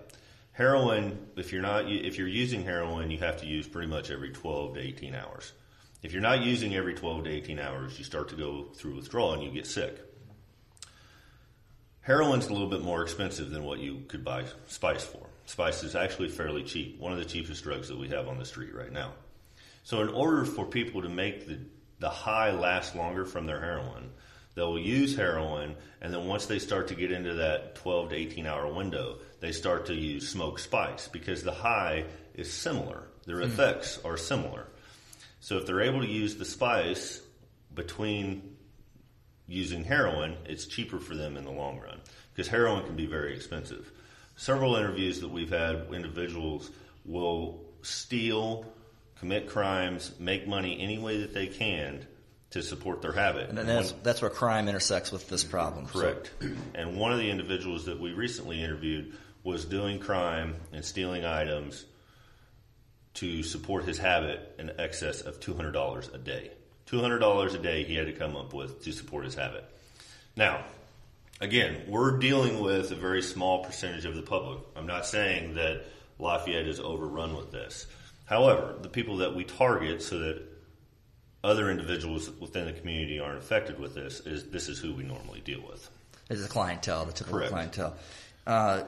[0.53, 4.31] Heroin, if you're not if you're using heroin, you have to use pretty much every
[4.31, 5.53] 12 to 18 hours.
[6.03, 9.35] If you're not using every 12 to 18 hours, you start to go through withdrawal
[9.35, 9.99] and you get sick.
[12.03, 15.27] Heroin's a little bit more expensive than what you could buy spice for.
[15.45, 18.45] Spice is actually fairly cheap, one of the cheapest drugs that we have on the
[18.45, 19.13] street right now.
[19.83, 21.59] So, in order for people to make the,
[21.99, 24.11] the high last longer from their heroin,
[24.55, 28.47] they'll use heroin, and then once they start to get into that 12 to 18
[28.47, 33.05] hour window, they start to use smoked spice because the high is similar.
[33.27, 33.45] Their hmm.
[33.45, 34.67] effects are similar.
[35.41, 37.23] So, if they're able to use the spice
[37.75, 38.57] between
[39.47, 42.01] using heroin, it's cheaper for them in the long run
[42.33, 43.91] because heroin can be very expensive.
[44.37, 46.71] Several interviews that we've had, individuals
[47.05, 48.65] will steal,
[49.19, 52.07] commit crimes, make money any way that they can
[52.51, 53.49] to support their habit.
[53.49, 55.87] And then that's, that's where crime intersects with this problem.
[55.93, 56.31] So- Correct.
[56.75, 61.85] And one of the individuals that we recently interviewed was doing crime and stealing items
[63.15, 66.51] to support his habit in excess of $200 a day.
[66.87, 69.65] $200 a day he had to come up with to support his habit.
[70.37, 70.65] Now,
[71.41, 74.61] again, we're dealing with a very small percentage of the public.
[74.77, 75.85] I'm not saying that
[76.19, 77.87] Lafayette is overrun with this.
[78.27, 80.43] However, the people that we target so that
[81.43, 85.41] other individuals within the community aren't affected with this is this is who we normally
[85.41, 85.89] deal with.
[86.29, 87.53] It's a clientele, the typical Correct.
[87.53, 87.97] clientele.
[88.47, 88.83] Uh,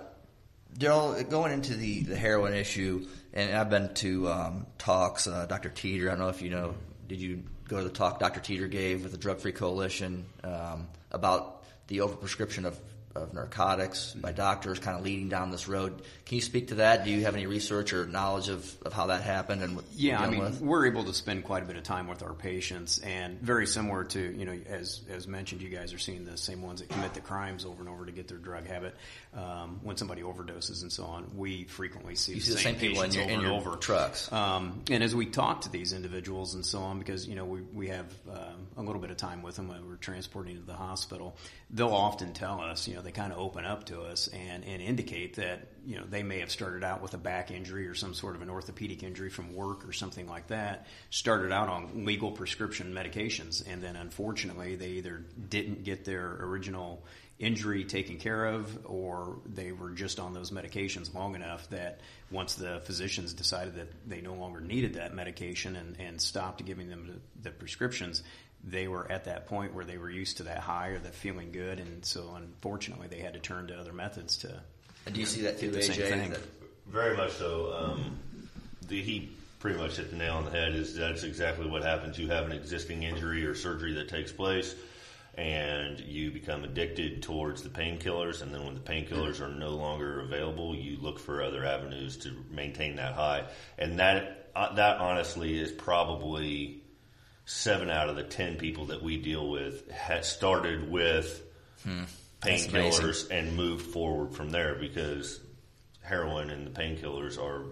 [0.77, 5.27] Darrell, going into the, the heroin issue, and I've been to um, talks.
[5.27, 5.69] Uh, Dr.
[5.69, 6.75] Teeter, I don't know if you know,
[7.09, 8.41] did you go to the talk Dr.
[8.41, 12.79] Teeter gave with the Drug Free Coalition um, about the overprescription of,
[13.15, 16.03] of narcotics by doctors, kind of leading down this road?
[16.27, 17.05] Can you speak to that?
[17.05, 20.21] Do you have any research or knowledge of, of how that happened and what Yeah,
[20.21, 20.61] I mean, with?
[20.61, 24.05] we're able to spend quite a bit of time with our patients, and very similar
[24.05, 27.15] to you know, as as mentioned, you guys are seeing the same ones that commit
[27.15, 28.95] the crimes over and over to get their drug habit.
[29.35, 32.81] Um, when somebody overdoses and so on, we frequently see, the, see the same, same
[32.81, 33.77] people in your- over in and your over.
[33.77, 34.31] trucks.
[34.33, 37.61] Um, and as we talk to these individuals and so on, because you know we
[37.63, 40.75] we have um, a little bit of time with them when we're transporting to the
[40.75, 41.37] hospital,
[41.71, 44.83] they'll often tell us, you know, they kind of open up to us and and
[44.83, 48.15] indicate that you know they may have started out with a back injury or some
[48.15, 50.87] sort of an orthopedic injury from work or something like that.
[51.11, 57.05] Started out on legal prescription medications, and then unfortunately they either didn't get their original
[57.39, 62.55] injury taken care of, or they were just on those medications long enough that once
[62.55, 67.09] the physicians decided that they no longer needed that medication and, and stopped giving them
[67.09, 68.23] the, the prescriptions,
[68.65, 71.51] they were at that point where they were used to that high or that feeling
[71.53, 74.61] good, and so unfortunately they had to turn to other methods to.
[75.07, 75.95] And do you see that too, the AJ?
[75.95, 76.31] same thing.
[76.31, 76.41] That-
[76.87, 77.75] Very much so.
[77.75, 78.19] Um,
[78.89, 80.75] the, he pretty much hit the nail on the head.
[80.75, 82.19] Is that's exactly what happens.
[82.19, 84.75] You have an existing injury or surgery that takes place,
[85.37, 88.43] and you become addicted towards the painkillers.
[88.43, 92.33] And then when the painkillers are no longer available, you look for other avenues to
[92.51, 93.45] maintain that high.
[93.79, 96.82] And that uh, that honestly is probably
[97.45, 101.43] seven out of the ten people that we deal with had started with
[101.85, 102.05] Hmm.
[102.41, 105.41] Painkillers and moved forward from there because
[106.01, 107.65] heroin and the painkillers are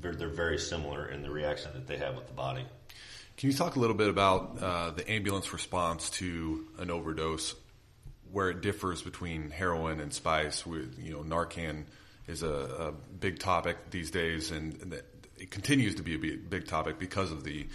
[0.00, 2.64] they're, they're very similar in the reaction that they have with the body.
[3.36, 7.54] Can you talk a little bit about uh, the ambulance response to an overdose,
[8.32, 10.66] where it differs between heroin and spice?
[10.66, 11.84] With you know, Narcan
[12.26, 14.92] is a, a big topic these days, and, and
[15.38, 17.66] it continues to be a big, big topic because of the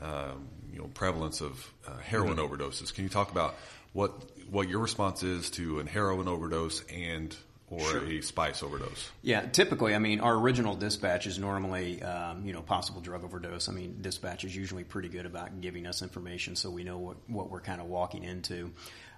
[0.00, 2.94] um, you know prevalence of uh, heroin overdoses.
[2.94, 3.54] Can you talk about
[3.92, 4.12] what
[4.50, 7.34] what your response is to an heroin overdose and
[7.70, 8.04] or Sure.
[8.04, 9.10] a spice overdose.
[9.22, 13.68] Yeah, typically, I mean, our original dispatch is normally, um, you know, possible drug overdose.
[13.68, 17.16] I mean, dispatch is usually pretty good about giving us information so we know what,
[17.28, 18.72] what we're kind of walking into.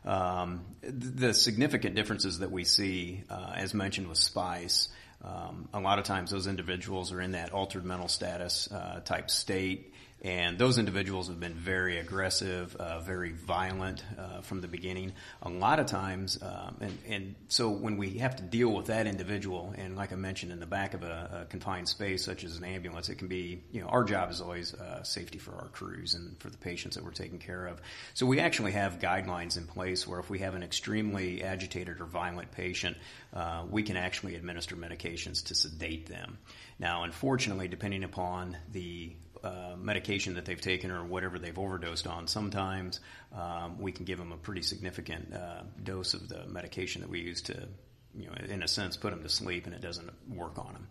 [0.05, 4.89] Um, the significant differences that we see, uh, as mentioned with spice,
[5.25, 9.31] um, a lot of times those individuals are in that altered mental status uh, type
[9.31, 9.93] state.
[10.27, 15.13] And those individuals have been very aggressive, uh, very violent uh, from the beginning.
[15.41, 19.07] A lot of times, um, and, and so when we have to deal with that
[19.07, 22.57] individual, and like I mentioned, in the back of a, a confined space such as
[22.57, 25.69] an ambulance, it can be, you know, our job is always uh, safety for our
[25.69, 27.81] crews and for the patients that we're taking care of.
[28.15, 32.07] So we actually have guidelines in place where if we have an extremely agitated or
[32.07, 32.97] violent patient,
[33.33, 36.39] uh, we can actually administer medications to sedate them.
[36.81, 39.15] Now, unfortunately, depending upon the
[39.47, 42.27] uh, medication that they've taken or whatever they've overdosed on.
[42.27, 43.01] Sometimes
[43.35, 47.21] um, we can give them a pretty significant uh, dose of the medication that we
[47.21, 47.69] use to,
[48.15, 50.87] you know, in a sense, put them to sleep, and it doesn't work on them.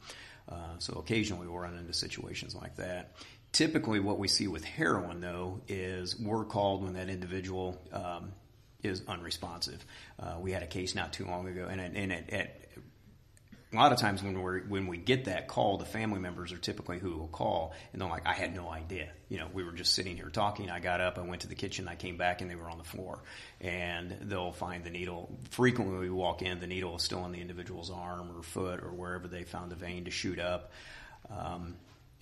[0.47, 3.15] Uh, so occasionally we'll run into situations like that.
[3.51, 8.31] Typically, what we see with heroin, though, is we're called when that individual um,
[8.83, 9.83] is unresponsive.
[10.19, 12.64] Uh, we had a case not too long ago, and, it- and it,
[13.75, 16.57] a lot of times when we when we get that call, the family members are
[16.57, 19.09] typically who will call, and they're like, "I had no idea.
[19.29, 20.69] You know, we were just sitting here talking.
[20.69, 22.77] I got up, I went to the kitchen, I came back, and they were on
[22.77, 23.21] the floor."
[23.61, 25.37] And they'll find the needle.
[25.51, 28.91] Frequently, we walk in, the needle is still in the individual's arm or foot or
[28.91, 30.71] wherever they found the vein to shoot up.
[31.29, 31.75] Um,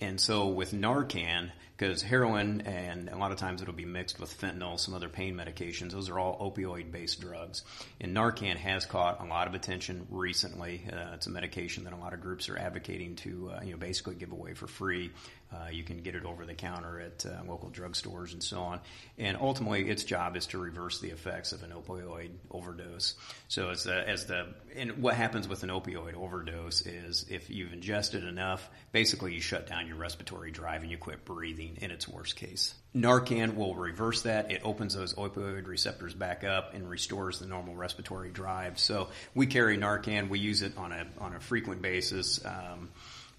[0.04, 4.38] and so with Narcan, because heroin and a lot of times it'll be mixed with
[4.38, 7.62] fentanyl, some other pain medications, those are all opioid based drugs.
[8.00, 10.86] And Narcan has caught a lot of attention recently.
[10.90, 13.78] Uh, it's a medication that a lot of groups are advocating to, uh, you know,
[13.78, 15.10] basically give away for free.
[15.54, 18.80] Uh, you can get it over the counter at uh, local drugstores and so on.
[19.18, 23.14] And ultimately, its job is to reverse the effects of an opioid overdose.
[23.48, 27.72] So as the, as the, and what happens with an opioid overdose is if you've
[27.72, 32.08] ingested enough, basically you shut down your respiratory drive and you quit breathing in its
[32.08, 32.74] worst case.
[32.94, 34.52] Narcan will reverse that.
[34.52, 38.78] It opens those opioid receptors back up and restores the normal respiratory drive.
[38.78, 40.28] So we carry Narcan.
[40.28, 42.44] We use it on a, on a frequent basis.
[42.44, 42.90] Um,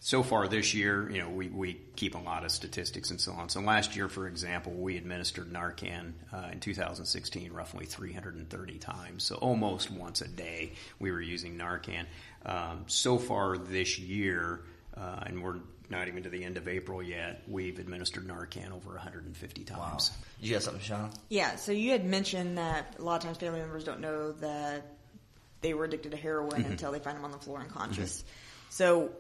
[0.06, 3.32] so far this year, you know, we, we keep a lot of statistics and so
[3.32, 3.50] on.
[3.50, 9.24] So last year, for example, we administered Narcan uh, in 2016 roughly 330 times.
[9.24, 12.06] So almost once a day we were using Narcan.
[12.46, 14.60] Um, so far this year,
[14.96, 15.56] uh, and we're
[15.90, 20.12] not even to the end of April yet, we've administered Narcan over 150 times.
[20.40, 21.10] Did you got something, Sean?
[21.30, 24.86] Yeah, so you had mentioned that a lot of times family members don't know that
[25.62, 28.24] they were addicted to heroin until they find them on the floor unconscious.
[28.70, 29.12] So,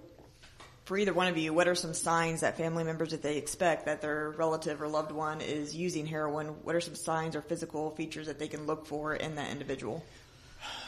[0.85, 3.85] for either one of you, what are some signs that family members, if they expect
[3.85, 7.89] that their relative or loved one is using heroin, what are some signs or physical
[7.91, 10.03] features that they can look for in that individual?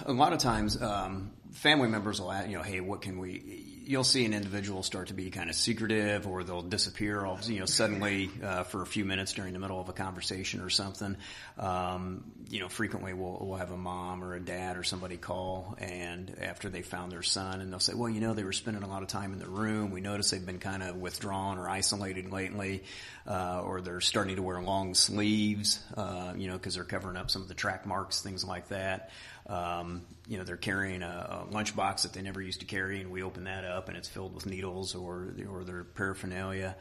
[0.05, 3.73] A lot of times um, family members will ask, you know, hey, what can we?
[3.87, 7.59] You'll see an individual start to be kind of secretive, or they'll disappear, all, you
[7.59, 11.15] know, suddenly uh, for a few minutes during the middle of a conversation or something.
[11.57, 15.77] Um, you know, frequently we'll, we'll have a mom or a dad or somebody call,
[15.79, 18.83] and after they found their son, and they'll say, well, you know, they were spending
[18.83, 19.89] a lot of time in the room.
[19.91, 22.83] We noticed they've been kind of withdrawn or isolated lately,
[23.25, 27.31] uh, or they're starting to wear long sleeves, uh, you know, because they're covering up
[27.31, 29.11] some of the track marks, things like that.
[29.47, 33.11] Um, you know, they're carrying a, a lunchbox that they never used to carry, and
[33.11, 36.75] we open that up, and it's filled with needles or or their paraphernalia.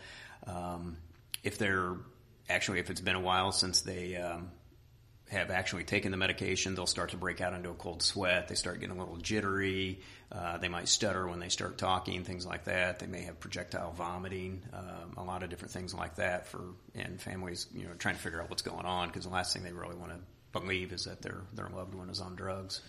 [0.46, 0.96] Um,
[1.44, 1.96] if they're
[2.48, 4.50] actually, if it's been a while since they um,
[5.30, 8.48] have actually taken the medication, they'll start to break out into a cold sweat.
[8.48, 10.00] They start getting a little jittery.
[10.30, 12.98] Uh, they might stutter when they start talking, things like that.
[12.98, 16.48] They may have projectile vomiting, um, a lot of different things like that.
[16.48, 16.60] For
[16.94, 19.62] and families, you know, trying to figure out what's going on because the last thing
[19.62, 20.18] they really want to
[20.52, 22.80] believe is that their their loved one is on drugs.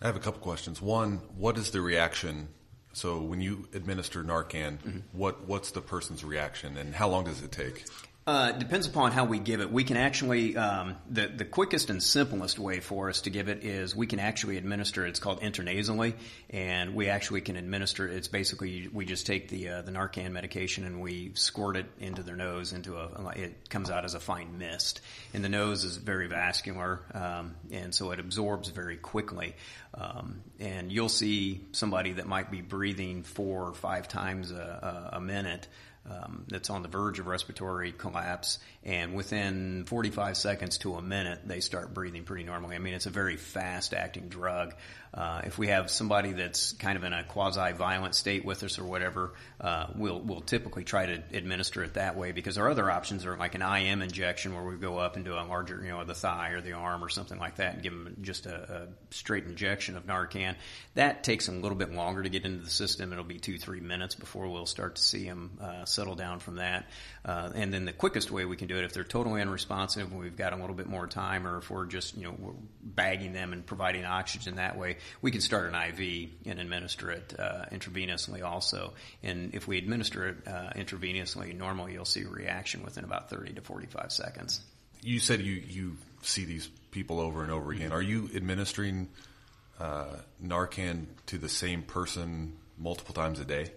[0.00, 0.80] I have a couple questions.
[0.80, 2.48] One, what is the reaction?
[2.92, 4.98] So when you administer Narcan, mm-hmm.
[5.12, 7.84] what what's the person's reaction, and how long does it take?
[8.28, 9.72] Uh, depends upon how we give it.
[9.72, 13.64] We can actually um, the the quickest and simplest way for us to give it
[13.64, 15.06] is we can actually administer.
[15.06, 16.12] It's called intranasally,
[16.50, 18.06] and we actually can administer.
[18.06, 22.22] It's basically we just take the uh, the Narcan medication and we squirt it into
[22.22, 23.32] their nose into a.
[23.34, 25.00] It comes out as a fine mist,
[25.32, 29.56] and the nose is very vascular, um, and so it absorbs very quickly.
[29.94, 35.16] Um, and you'll see somebody that might be breathing four or five times a, a,
[35.16, 35.66] a minute
[36.10, 41.40] um, that's on the verge of respiratory collapse, and within 45 seconds to a minute,
[41.46, 42.76] they start breathing pretty normally.
[42.76, 44.74] I mean, it's a very fast acting drug.
[45.12, 48.84] Uh, if we have somebody that's kind of in a quasi-violent state with us or
[48.84, 53.24] whatever, uh, we'll we'll typically try to administer it that way because our other options
[53.24, 56.04] are like an IM injection where we go up and do a larger, you know,
[56.04, 59.14] the thigh or the arm or something like that and give them just a, a
[59.14, 60.54] straight injection of Narcan.
[60.94, 63.12] That takes a little bit longer to get into the system.
[63.12, 66.56] It'll be two three minutes before we'll start to see them uh, settle down from
[66.56, 66.86] that.
[67.24, 70.20] Uh, and then the quickest way we can do it if they're totally unresponsive and
[70.20, 73.52] we've got a little bit more time, or if we're just you know bagging them
[73.52, 78.44] and providing oxygen that way we can start an IV and administer it uh, intravenously
[78.44, 78.92] also.
[79.22, 83.54] And if we administer it uh, intravenously, normally you'll see a reaction within about 30
[83.54, 84.60] to 45 seconds.
[85.02, 87.92] You said you, you see these people over and over again.
[87.92, 89.08] Are you administering
[89.80, 93.70] uh, Narcan to the same person multiple times a day?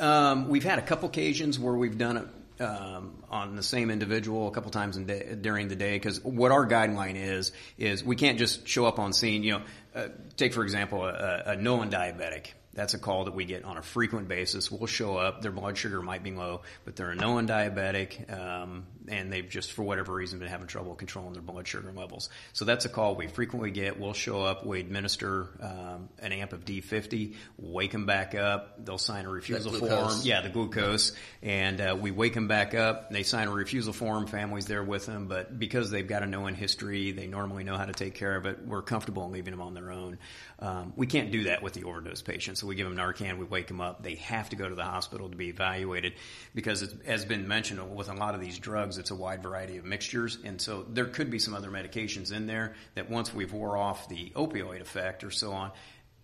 [0.00, 2.26] Um, we've had a couple occasions where we've done it
[2.60, 6.66] um, on the same individual a couple times day, during the day because what our
[6.66, 9.42] guideline is is we can't just show up on scene.
[9.42, 9.62] You know,
[9.94, 12.48] uh, take for example a, a known diabetic.
[12.72, 14.70] That's a call that we get on a frequent basis.
[14.70, 15.42] We'll show up.
[15.42, 19.72] Their blood sugar might be low, but they're a known diabetic, um, and they've just
[19.72, 22.30] for whatever reason been having trouble controlling their blood sugar levels.
[22.52, 23.98] So that's a call we frequently get.
[23.98, 24.64] We'll show up.
[24.64, 28.84] We administer um, an amp of D50, wake them back up.
[28.84, 30.20] They'll sign a refusal form.
[30.22, 31.10] Yeah, the glucose,
[31.42, 33.10] and uh, we wake them back up.
[33.10, 34.28] They sign a refusal form.
[34.28, 37.86] Family's there with them, but because they've got a known history, they normally know how
[37.86, 38.64] to take care of it.
[38.64, 40.18] We're comfortable in leaving them on their own.
[40.60, 42.59] Um, we can't do that with the overdose patients.
[42.60, 44.02] So we give them Narcan, we wake them up.
[44.02, 46.12] They have to go to the hospital to be evaluated
[46.54, 49.78] because, it has been mentioned, with a lot of these drugs, it's a wide variety
[49.78, 53.54] of mixtures, and so there could be some other medications in there that once we've
[53.54, 55.72] wore off the opioid effect or so on,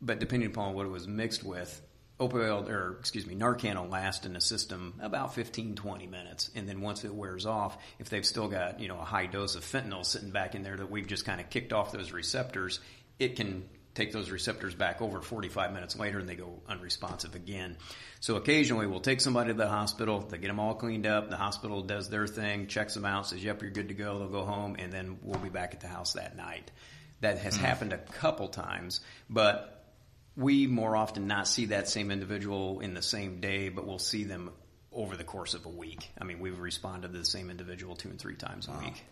[0.03, 1.81] but depending upon what it was mixed with,
[2.21, 6.67] opioid or excuse me narcan will last in the system about 15 20 minutes and
[6.67, 9.63] then once it wears off if they've still got you know a high dose of
[9.63, 12.81] fentanyl sitting back in there that we've just kind of kicked off those receptors
[13.19, 17.77] it can take those receptors back over 45 minutes later and they go unresponsive again.
[18.21, 21.37] So occasionally we'll take somebody to the hospital, they get them all cleaned up, the
[21.37, 24.45] hospital does their thing, checks them out, says, yep, you're good to go, they'll go
[24.45, 26.71] home, and then we'll be back at the house that night.
[27.23, 27.65] That has mm-hmm.
[27.65, 29.73] happened a couple times, but
[30.37, 34.25] we more often not see that same individual in the same day, but we'll see
[34.25, 34.51] them
[34.93, 36.11] over the course of a week.
[36.21, 38.81] I mean, we've responded to the same individual two and three times a wow.
[38.81, 39.03] week.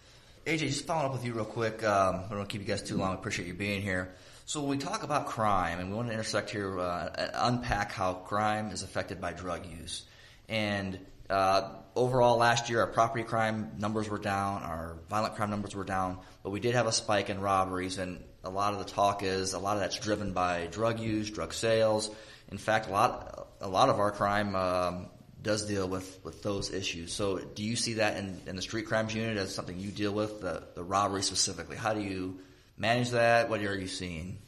[0.46, 1.82] AJ, just following up with you real quick.
[1.82, 3.12] Um, I don't want to keep you guys too long.
[3.12, 4.14] I appreciate you being here.
[4.46, 8.12] So when we talk about crime, and we want to intersect here, uh, unpack how
[8.12, 10.02] crime is affected by drug use.
[10.50, 10.98] And
[11.30, 15.84] uh, overall, last year our property crime numbers were down, our violent crime numbers were
[15.84, 19.22] down, but we did have a spike in robberies, and a lot of the talk
[19.22, 22.10] is a lot of that's driven by drug use, drug sales.
[22.52, 25.06] In fact, a lot a lot of our crime um,
[25.40, 27.14] does deal with, with those issues.
[27.14, 30.12] So, do you see that in, in the street crimes unit as something you deal
[30.12, 31.76] with, the, the robbery specifically?
[31.76, 32.40] How do you
[32.76, 33.48] manage that?
[33.48, 34.38] What are you seeing?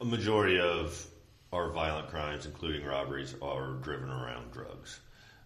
[0.00, 1.06] A majority of
[1.52, 5.00] our violent crimes, including robberies, are driven around drugs.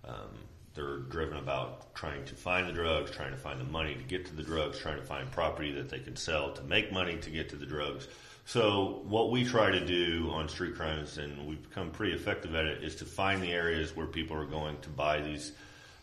[0.04, 0.30] Um,
[0.74, 4.26] they're driven about trying to find the drugs, trying to find the money to get
[4.26, 7.30] to the drugs, trying to find property that they can sell to make money to
[7.30, 8.08] get to the drugs.
[8.46, 12.64] So what we try to do on street crimes, and we've become pretty effective at
[12.64, 15.52] it, is to find the areas where people are going to buy these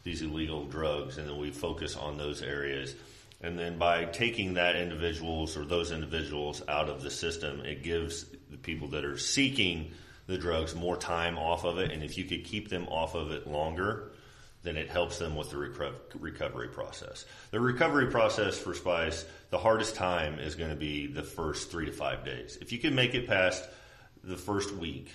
[0.04, 2.96] these illegal drugs, and then we focus on those areas
[3.41, 8.26] and then by taking that individuals or those individuals out of the system, it gives
[8.50, 9.91] the people that are seeking
[10.26, 11.91] the drugs more time off of it.
[11.91, 14.12] And if you could keep them off of it longer,
[14.63, 15.58] then it helps them with the
[16.19, 17.26] recovery process.
[17.52, 21.86] The recovery process for spice, the hardest time is going to be the first three
[21.86, 22.58] to five days.
[22.60, 23.63] If you can make it past
[24.23, 25.12] the first week,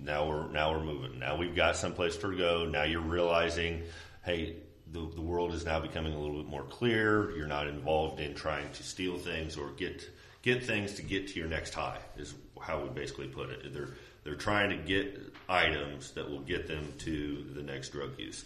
[0.00, 1.18] now we're now we're moving.
[1.18, 2.66] Now we've got someplace to go.
[2.66, 3.84] Now you're realizing,
[4.24, 4.56] hey,
[4.92, 7.36] the, the world is now becoming a little bit more clear.
[7.36, 10.08] You're not involved in trying to steal things or get
[10.42, 11.98] get things to get to your next high.
[12.16, 13.72] Is how we basically put it.
[13.72, 13.90] They're
[14.24, 18.44] they're trying to get items that will get them to the next drug use.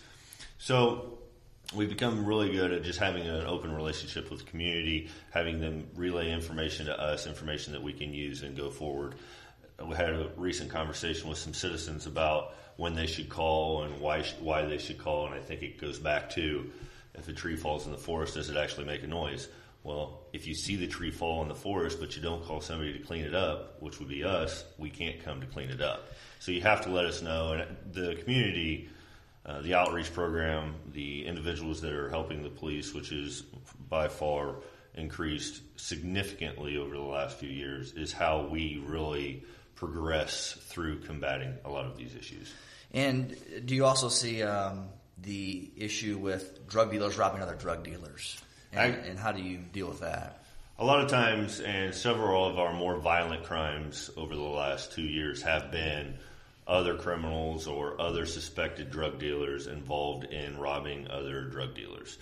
[0.58, 1.18] So
[1.74, 5.88] we've become really good at just having an open relationship with the community, having them
[5.96, 9.14] relay information to us, information that we can use and go forward.
[9.82, 14.22] We had a recent conversation with some citizens about when they should call and why
[14.40, 15.26] why they should call.
[15.26, 16.70] And I think it goes back to
[17.14, 19.48] if a tree falls in the forest, does it actually make a noise?
[19.84, 22.92] Well, if you see the tree fall in the forest, but you don't call somebody
[22.92, 26.08] to clean it up, which would be us, we can't come to clean it up.
[26.38, 27.52] So you have to let us know.
[27.52, 28.88] And the community,
[29.44, 33.42] uh, the outreach program, the individuals that are helping the police, which is
[33.88, 34.56] by far
[34.94, 39.42] increased significantly over the last few years, is how we really
[39.74, 42.52] progress through combating a lot of these issues.
[42.92, 44.88] And do you also see um,
[45.22, 48.40] the issue with drug dealers robbing other drug dealers,
[48.72, 50.38] and, I- and how do you deal with that?
[50.78, 55.02] A lot of times, and several of our more violent crimes over the last two
[55.02, 56.14] years have been
[56.66, 62.18] other criminals or other suspected drug dealers involved in robbing other drug dealers.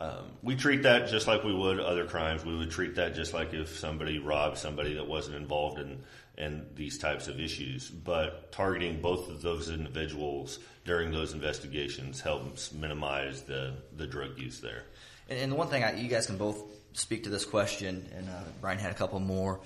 [0.00, 2.42] Um, we treat that just like we would other crimes.
[2.42, 6.02] We would treat that just like if somebody robbed somebody that wasn't involved in,
[6.38, 7.90] in these types of issues.
[7.90, 14.60] But targeting both of those individuals during those investigations helps minimize the, the drug use
[14.60, 14.84] there.
[15.28, 16.62] And, and the one thing I, you guys can both
[16.94, 19.60] speak to this question, and uh, Brian had a couple more.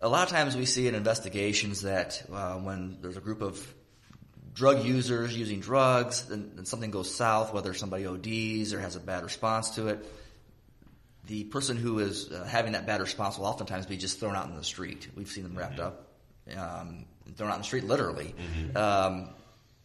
[0.00, 3.64] A lot of times we see in investigations that uh, when there's a group of
[4.54, 9.00] drug users using drugs, and, and something goes south, whether somebody ODs or has a
[9.00, 10.04] bad response to it,
[11.26, 14.48] the person who is uh, having that bad response will oftentimes be just thrown out
[14.48, 15.08] in the street.
[15.16, 16.08] We've seen them wrapped up,
[16.56, 18.34] um, thrown out in the street, literally.
[18.76, 19.28] Um,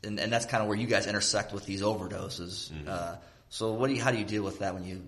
[0.03, 2.71] and, and that's kind of where you guys intersect with these overdoses.
[2.87, 3.15] Uh,
[3.49, 5.03] so, what do you, how do you deal with that when you,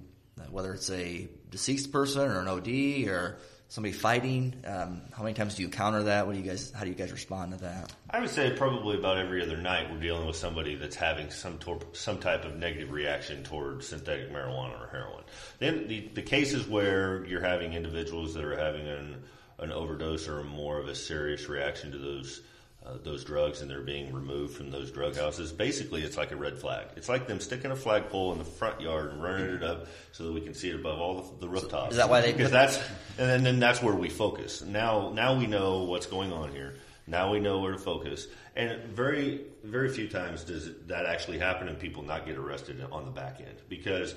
[0.49, 3.37] whether it's a deceased person or an OD or
[3.69, 4.55] somebody fighting?
[4.65, 6.27] Um, how many times do you counter that?
[6.27, 6.71] What do you guys?
[6.71, 7.93] How do you guys respond to that?
[8.09, 11.57] I would say probably about every other night we're dealing with somebody that's having some
[11.59, 15.23] tor- some type of negative reaction toward synthetic marijuana or heroin.
[15.59, 19.23] Then the, the cases where you're having individuals that are having an,
[19.59, 22.41] an overdose or more of a serious reaction to those
[22.89, 25.51] uh, those drugs and they're being removed from those drug houses.
[25.51, 26.87] Basically, it's like a red flag.
[26.95, 30.25] It's like them sticking a flagpole in the front yard and running it up so
[30.25, 31.91] that we can see it above all the, the rooftops.
[31.91, 32.77] Is that why they Because that's
[33.17, 34.61] and then, then that's where we focus.
[34.61, 36.75] Now now we know what's going on here.
[37.05, 38.27] Now we know where to focus.
[38.55, 43.05] And very very few times does that actually happen and people not get arrested on
[43.05, 44.15] the back end because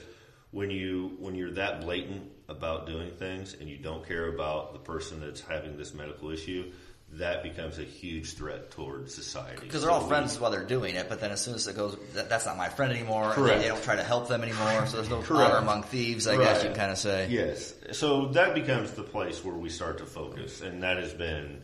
[0.53, 4.79] when you when you're that blatant about doing things and you don't care about the
[4.79, 6.70] person that's having this medical issue,
[7.15, 9.61] that becomes a huge threat toward society.
[9.61, 11.67] Because they're all So we- friends while they're doing it, but then as soon as
[11.69, 13.25] it goes, that, that's not my friend anymore.
[13.25, 13.61] and Correct.
[13.63, 15.51] They, don't try to help them anymore, so there's no Correct.
[15.51, 16.27] honor among thieves.
[16.27, 17.29] I guess you can kind of say.
[17.29, 17.75] Yes.
[17.93, 21.61] So that becomes the place where we start to focus, and that has been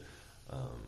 [0.50, 0.80] um,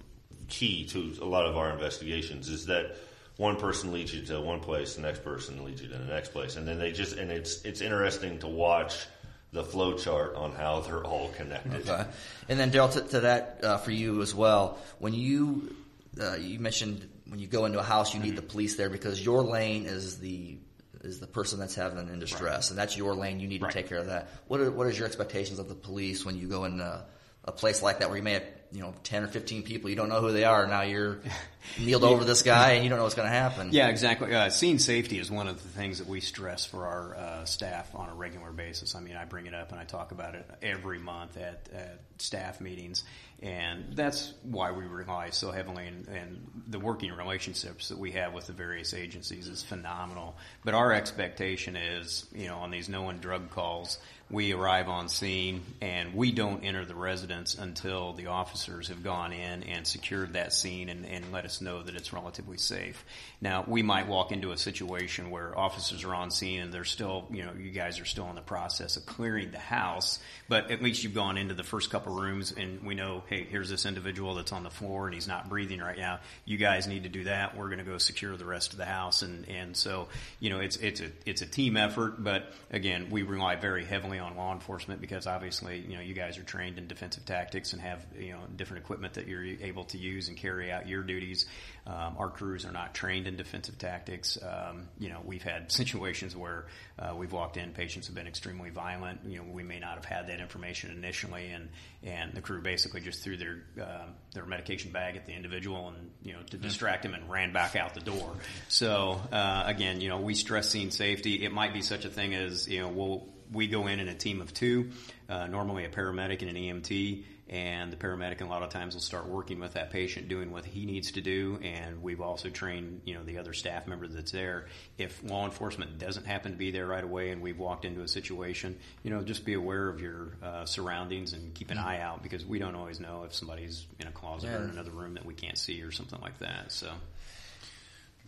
[0.49, 2.49] key to a lot of our investigations.
[2.51, 2.97] Is that
[3.39, 6.33] one person leads you to one place, the next person leads you to the next
[6.33, 9.07] place, and then they just and it's it's interesting to watch
[9.53, 11.89] the flow chart on how they're all connected.
[11.89, 12.05] Okay.
[12.49, 14.79] And then Darrell, to, to that uh, for you as well.
[14.99, 15.75] When you
[16.21, 19.25] uh, you mentioned when you go into a house, you need the police there because
[19.25, 20.59] your lane is the
[21.03, 23.41] is the person that's having in distress, and that's your lane.
[23.41, 23.73] You need Right.
[23.73, 24.29] to take care of that.
[24.49, 27.07] What are what is your expectations of the police when you go in a,
[27.45, 29.97] a place like that where you may have you know ten or fifteen people you
[29.97, 30.67] don't know who they are.
[30.67, 31.21] Now you're
[31.79, 33.71] kneeled over this guy and you don't know what's going to happen.
[33.73, 34.35] Yeah, exactly.
[34.35, 37.95] Uh, scene safety is one of the things that we stress for our uh, staff
[37.95, 38.95] on a regular basis.
[38.95, 42.01] I mean, I bring it up and I talk about it every month at, at
[42.19, 43.05] staff meetings,
[43.43, 48.33] and that's why we rely so heavily and and the working relationships that we have
[48.33, 50.37] with the various agencies is phenomenal.
[50.65, 53.99] But our expectation is, you know, on these known drug calls,
[54.31, 59.33] we arrive on scene and we don't enter the residence until the officers have gone
[59.33, 63.05] in and secured that scene and, and let us know that it's relatively safe.
[63.41, 67.27] Now, we might walk into a situation where officers are on scene and they're still,
[67.31, 70.81] you know, you guys are still in the process of clearing the house, but at
[70.81, 74.37] least you've gone into the first couple rooms and we know, hey, here's this individual
[74.37, 76.21] that's on the floor and he's not breathing right now.
[76.45, 77.57] You guys need to do that.
[77.57, 79.23] We're going to go secure the rest of the house.
[79.23, 80.07] And, and so,
[80.39, 84.20] you know, it's, it's a, it's a team effort, but again, we rely very heavily
[84.21, 87.83] on law enforcement because obviously, you know, you guys are trained in defensive tactics and
[87.83, 91.47] have, you know, different equipment that you're able to use and carry out your duties.
[91.87, 94.39] Um, our crews are not trained in defensive tactics.
[94.43, 96.67] Um, you know, we've had situations where
[96.99, 99.21] uh, we've walked in, patients have been extremely violent.
[99.27, 101.69] You know, we may not have had that information initially, and
[102.03, 106.11] and the crew basically just threw their um their medication bag at the individual and
[106.23, 108.33] you know to distract him and ran back out the door.
[108.69, 111.45] So uh, again, you know, we stress scene safety.
[111.45, 114.15] It might be such a thing as you know, we'll we go in in a
[114.15, 114.91] team of two,
[115.29, 119.01] uh, normally a paramedic and an EMT, and the paramedic a lot of times will
[119.01, 123.01] start working with that patient, doing what he needs to do, and we've also trained,
[123.05, 124.67] you know, the other staff member that's there.
[124.99, 128.09] If law enforcement doesn't happen to be there right away and we've walked into a
[128.09, 132.23] situation, you know, just be aware of your uh, surroundings and keep an eye out
[132.23, 135.27] because we don't always know if somebody's in a closet or in another room that
[135.27, 136.71] we can't see or something like that.
[136.71, 136.89] So.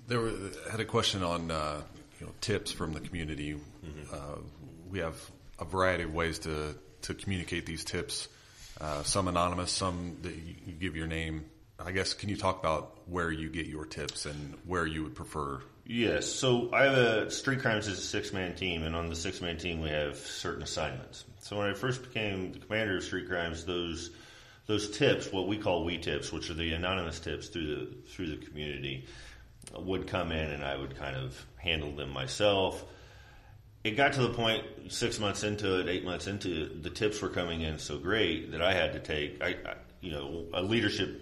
[0.08, 0.32] There were,
[0.68, 1.80] had a question on uh,
[2.18, 3.56] you know tips from the community.
[4.12, 4.38] Uh,
[4.92, 5.18] we have
[5.58, 8.28] a variety of ways to to communicate these tips.
[8.80, 11.46] Uh, some anonymous, some that you, you give your name.
[11.80, 15.16] I guess can you talk about where you get your tips and where you would
[15.16, 15.60] prefer?
[15.84, 16.26] Yes.
[16.26, 19.40] So I have a Street Crimes is a six man team, and on the six
[19.40, 21.24] man team we have certain assignments.
[21.40, 24.10] So when I first became the commander of Street Crimes, those
[24.66, 28.36] those tips, what we call we tips, which are the anonymous tips through the through
[28.36, 29.06] the community,
[29.76, 32.84] would come in and I would kind of handle them myself.
[33.84, 37.20] It got to the point six months into it, eight months into it, the tips
[37.20, 40.62] were coming in so great that I had to take, I, I you know, a
[40.62, 41.20] leadership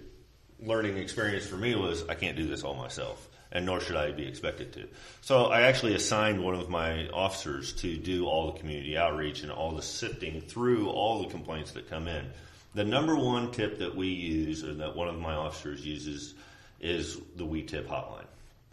[0.62, 4.12] learning experience for me was I can't do this all myself and nor should I
[4.12, 4.88] be expected to.
[5.22, 9.50] So I actually assigned one of my officers to do all the community outreach and
[9.50, 12.30] all the sifting through all the complaints that come in.
[12.74, 16.34] The number one tip that we use, or that one of my officers uses,
[16.80, 18.26] is the We Tip hotline.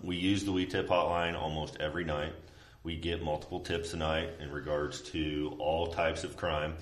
[0.03, 2.33] We use the We Tip hotline almost every night.
[2.83, 6.75] We get multiple tips a night in regards to all types of crime.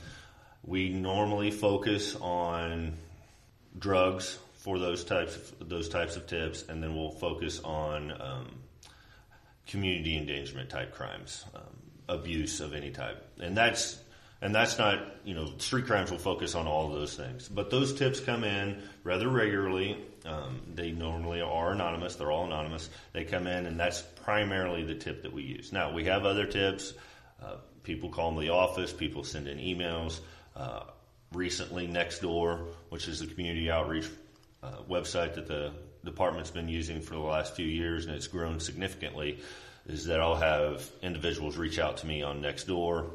[0.64, 2.94] We normally focus on
[3.78, 8.48] drugs for those types of those types of tips, and then we'll focus on um,
[9.68, 11.62] community endangerment type crimes, um,
[12.10, 14.00] abuse of any type, and that's
[14.42, 17.70] and that's not you know street crimes will focus on all of those things, but
[17.70, 19.98] those tips come in rather regularly.
[20.26, 22.90] Um, they normally are anonymous; they're all anonymous.
[23.14, 25.72] They come in, and that's primarily the tip that we use.
[25.72, 26.94] Now we have other tips.
[27.42, 28.92] Uh, people call the office.
[28.92, 30.20] People send in emails.
[30.56, 30.84] Uh,
[31.34, 34.08] recently, Nextdoor, which is the community outreach
[34.64, 35.72] uh, website that the
[36.04, 39.40] department's been using for the last few years, and it's grown significantly,
[39.88, 43.10] is that I'll have individuals reach out to me on Nextdoor.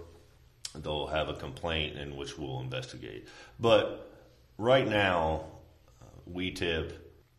[0.74, 3.26] They'll have a complaint in which we'll investigate.
[3.58, 4.12] But
[4.58, 5.46] right now,
[6.31, 6.93] uh, WeTip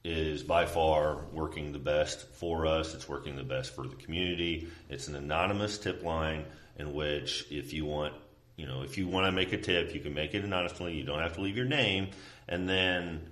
[0.04, 2.94] is by far working the best for us.
[2.96, 4.68] It's working the best for the community.
[4.90, 6.46] It's an anonymous tip line
[6.78, 8.14] in which if you want,
[8.58, 10.94] you know, if you want to make a tip, you can make it anonymously.
[10.96, 12.10] You don't have to leave your name.
[12.48, 13.30] And then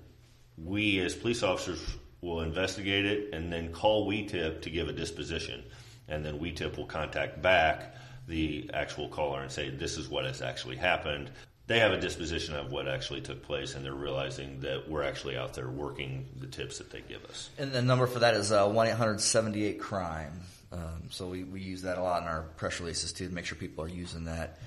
[0.58, 1.84] we as police officers
[2.22, 5.64] will investigate it and then call WeTip to give a disposition.
[6.08, 7.96] And then WeTip will contact back
[8.28, 11.32] the actual caller and say, this is what has actually happened.
[11.70, 15.38] They have a disposition of what actually took place, and they're realizing that we're actually
[15.38, 17.52] out there working the tips that they give us.
[17.60, 20.34] And the number for that is uh, 1 800 78 crime.
[20.72, 23.46] Um, so we, we use that a lot in our press releases too to make
[23.46, 24.58] sure people are using that.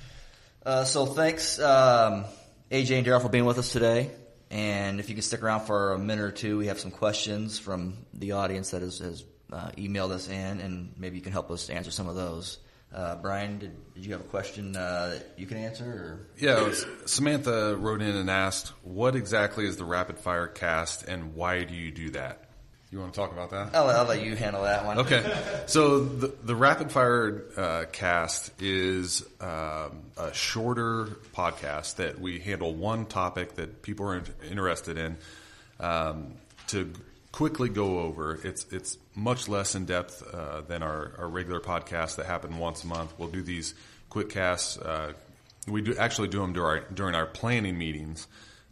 [0.65, 2.25] Uh, so thanks, um,
[2.71, 4.09] AJ and Darrell, for being with us today.
[4.53, 7.59] And if you can stick around for a minute or two, we have some questions
[7.59, 11.51] from the audience that has, has uh, emailed us in, and maybe you can help
[11.51, 12.59] us answer some of those.
[12.95, 15.85] Uh, Brian, did, did, you have a question uh, that you can answer?
[15.85, 16.27] Or?
[16.39, 21.35] Yeah, was, Samantha wrote in and asked, "What exactly is the rapid fire cast, and
[21.35, 22.51] why do you do that?"
[22.93, 23.75] You want to talk about that?
[23.75, 24.99] I'll, I'll let you handle that one.
[24.99, 25.25] Okay.
[25.65, 32.75] So the, the rapid fire uh, cast is um, a shorter podcast that we handle
[32.75, 35.17] one topic that people are interested in
[35.81, 36.35] um,
[36.67, 36.93] to
[37.33, 38.39] quickly go over.
[38.45, 42.85] It's it's much less in depth uh, than our, our regular podcasts that happen once
[42.85, 43.13] a month.
[43.19, 43.75] We'll do these
[44.09, 44.79] quick casts.
[44.79, 45.13] Uh,
[45.67, 48.27] we do actually do them during our, during our planning meetings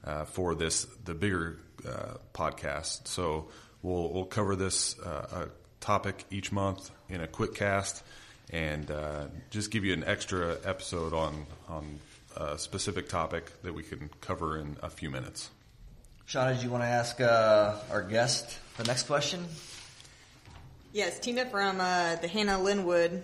[0.04, 3.06] uh, for this the bigger uh, podcast.
[3.06, 3.48] So
[3.82, 5.46] We'll, we'll cover this uh,
[5.80, 8.02] topic each month in a quick cast
[8.50, 11.98] and uh, just give you an extra episode on, on
[12.36, 15.50] a specific topic that we can cover in a few minutes.
[16.28, 19.44] Shauna, did you want to ask our guest the next question?
[20.92, 23.22] Yes, Tina from uh, the Hannah Linwood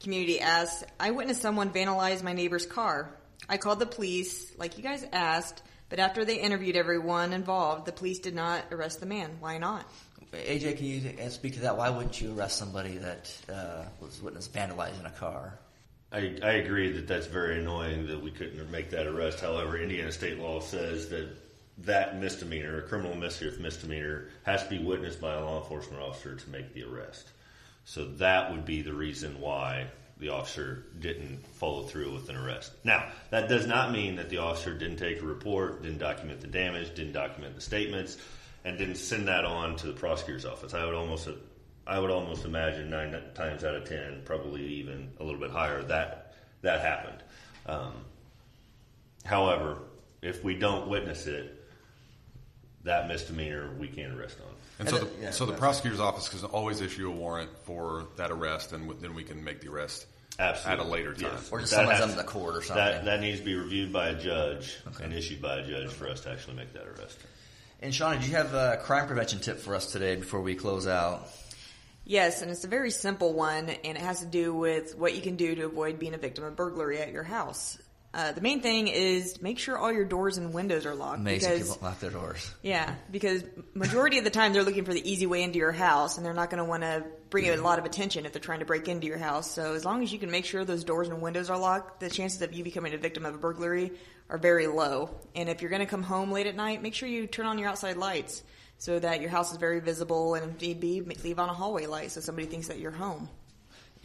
[0.00, 3.08] community asks, I witnessed someone vandalize my neighbor's car.
[3.48, 7.92] I called the police, like you guys asked, but after they interviewed everyone involved, the
[7.92, 9.36] police did not arrest the man.
[9.38, 9.88] Why not?
[10.32, 11.76] AJ, can you speak to that?
[11.76, 15.56] Why wouldn't you arrest somebody that uh, was witnessed vandalizing a car?
[16.10, 19.38] I, I agree that that's very annoying that we couldn't make that arrest.
[19.38, 21.28] However, Indiana state law says that
[21.78, 26.36] that misdemeanor, a criminal mischief misdemeanor, has to be witnessed by a law enforcement officer
[26.36, 27.28] to make the arrest.
[27.84, 32.72] So that would be the reason why the officer didn't follow through with an arrest.
[32.84, 36.46] Now, that does not mean that the officer didn't take a report, didn't document the
[36.46, 38.16] damage, didn't document the statements,
[38.64, 40.72] and didn't send that on to the prosecutor's office.
[40.72, 41.28] I would almost,
[41.86, 45.82] I would almost imagine nine times out of ten, probably even a little bit higher,
[45.82, 47.22] that that happened.
[47.66, 47.92] Um,
[49.24, 49.78] however,
[50.22, 51.63] if we don't witness it,
[52.84, 54.54] that misdemeanor we can't arrest on.
[54.78, 58.30] And so, the, yeah, so the prosecutor's office can always issue a warrant for that
[58.30, 60.06] arrest, and then we can make the arrest
[60.38, 60.80] Absolutely.
[60.82, 61.32] at a later time.
[61.32, 61.48] Yes.
[61.50, 62.84] Or just summons them to the court or something.
[62.84, 65.04] That, that needs to be reviewed by a judge okay.
[65.04, 67.18] and issued by a judge for us to actually make that arrest.
[67.80, 70.86] And Shauna, do you have a crime prevention tip for us today before we close
[70.86, 71.28] out?
[72.06, 75.22] Yes, and it's a very simple one, and it has to do with what you
[75.22, 77.78] can do to avoid being a victim of burglary at your house.
[78.14, 81.18] Uh, the main thing is make sure all your doors and windows are locked.
[81.18, 82.54] Amazing because, people lock their doors.
[82.62, 83.42] Yeah, because
[83.74, 86.32] majority of the time they're looking for the easy way into your house, and they're
[86.32, 88.86] not going to want to bring a lot of attention if they're trying to break
[88.86, 89.50] into your house.
[89.50, 92.08] So as long as you can make sure those doors and windows are locked, the
[92.08, 93.90] chances of you becoming a victim of a burglary
[94.30, 95.10] are very low.
[95.34, 97.58] And if you're going to come home late at night, make sure you turn on
[97.58, 98.44] your outside lights
[98.78, 101.86] so that your house is very visible, and if need be, leave on a hallway
[101.86, 103.28] light so somebody thinks that you're home.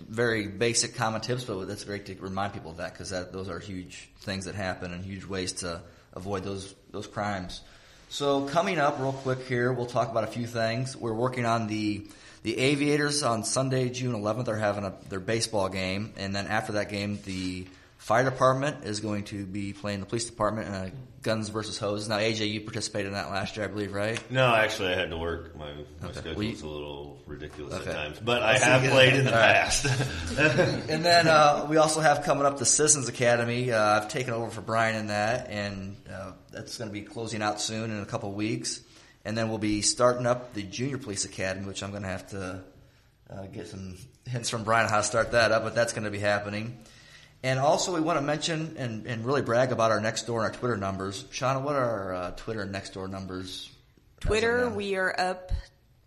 [0.07, 3.59] Very basic common tips, but that's great to remind people of that because those are
[3.59, 5.81] huge things that happen and huge ways to
[6.13, 7.61] avoid those those crimes.
[8.09, 10.97] So coming up real quick here, we'll talk about a few things.
[10.97, 12.07] We're working on the
[12.41, 16.73] the Aviators on Sunday, June 11th are having a, their baseball game, and then after
[16.73, 17.67] that game, the
[18.09, 20.91] fire department is going to be playing the police department in a
[21.21, 22.09] guns versus hoses.
[22.09, 24.19] Now, AJ, you participated in that last year, I believe, right?
[24.31, 25.55] No, actually, I had to work.
[25.55, 26.13] My, my Okay.
[26.19, 27.89] schedule Well, was a little ridiculous Okay.
[27.91, 29.53] at times, but I have played in the right.
[29.57, 29.85] past.
[30.89, 33.71] And then uh, we also have coming up the Citizens Academy.
[33.71, 37.43] Uh, I've taken over for Brian in that, and uh, that's going to be closing
[37.43, 38.81] out soon in a couple weeks.
[39.23, 42.27] And then we'll be starting up the Junior Police Academy, which I'm going to have
[42.31, 42.63] to
[43.29, 46.11] uh, get some hints from Brian how to start that up, but that's going to
[46.11, 46.79] be happening.
[47.41, 50.51] And also, we want to mention and, and really brag about our Nextdoor and our
[50.51, 51.23] Twitter numbers.
[51.31, 53.71] Shauna, what are our uh, Twitter and Nextdoor numbers?
[54.19, 55.51] Twitter, we are up.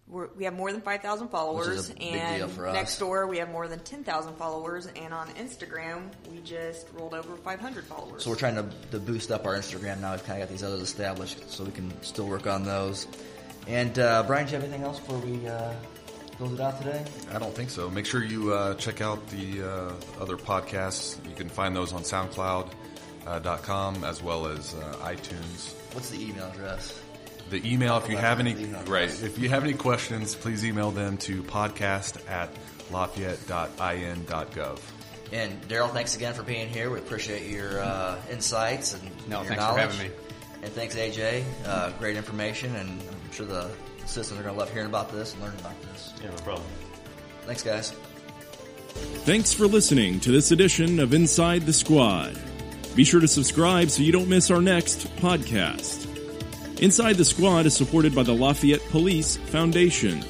[0.07, 2.77] We're, we have more than five thousand followers, and deal for us.
[2.77, 7.35] Nextdoor we have more than ten thousand followers, and on Instagram we just rolled over
[7.37, 8.23] five hundred followers.
[8.25, 10.11] So we're trying to, to boost up our Instagram now.
[10.11, 13.07] We've kind of got these others established, so we can still work on those.
[13.67, 15.73] And uh, Brian, do you have anything else before we uh,
[16.43, 17.05] close it out today?
[17.33, 17.89] I don't think so.
[17.89, 21.17] Make sure you uh, check out the uh, other podcasts.
[21.29, 25.73] You can find those on SoundCloud.com as well as uh, iTunes.
[25.95, 27.01] What's the email address?
[27.51, 28.55] The email, if you have any,
[28.87, 32.51] right, if you have any questions, please email them to podcast at
[32.91, 34.81] lafayette.in.gov.
[35.33, 36.91] And Darrell, thanks again for being here.
[36.91, 40.11] We appreciate your uh, insights and No, your thanks for having me.
[40.63, 41.45] And thanks, AJ.
[41.67, 43.71] Uh, great information, and I'm sure the
[44.07, 46.13] citizens are going to love hearing about this and learning about this.
[46.23, 46.67] yeah, no problem.
[47.47, 47.93] Thanks, guys.
[49.25, 52.39] Thanks for listening to this edition of Inside the Squad.
[52.95, 56.09] Be sure to subscribe so you don't miss our next podcast.
[56.83, 60.23] Inside the Squad is supported by the Lafayette Police Foundation.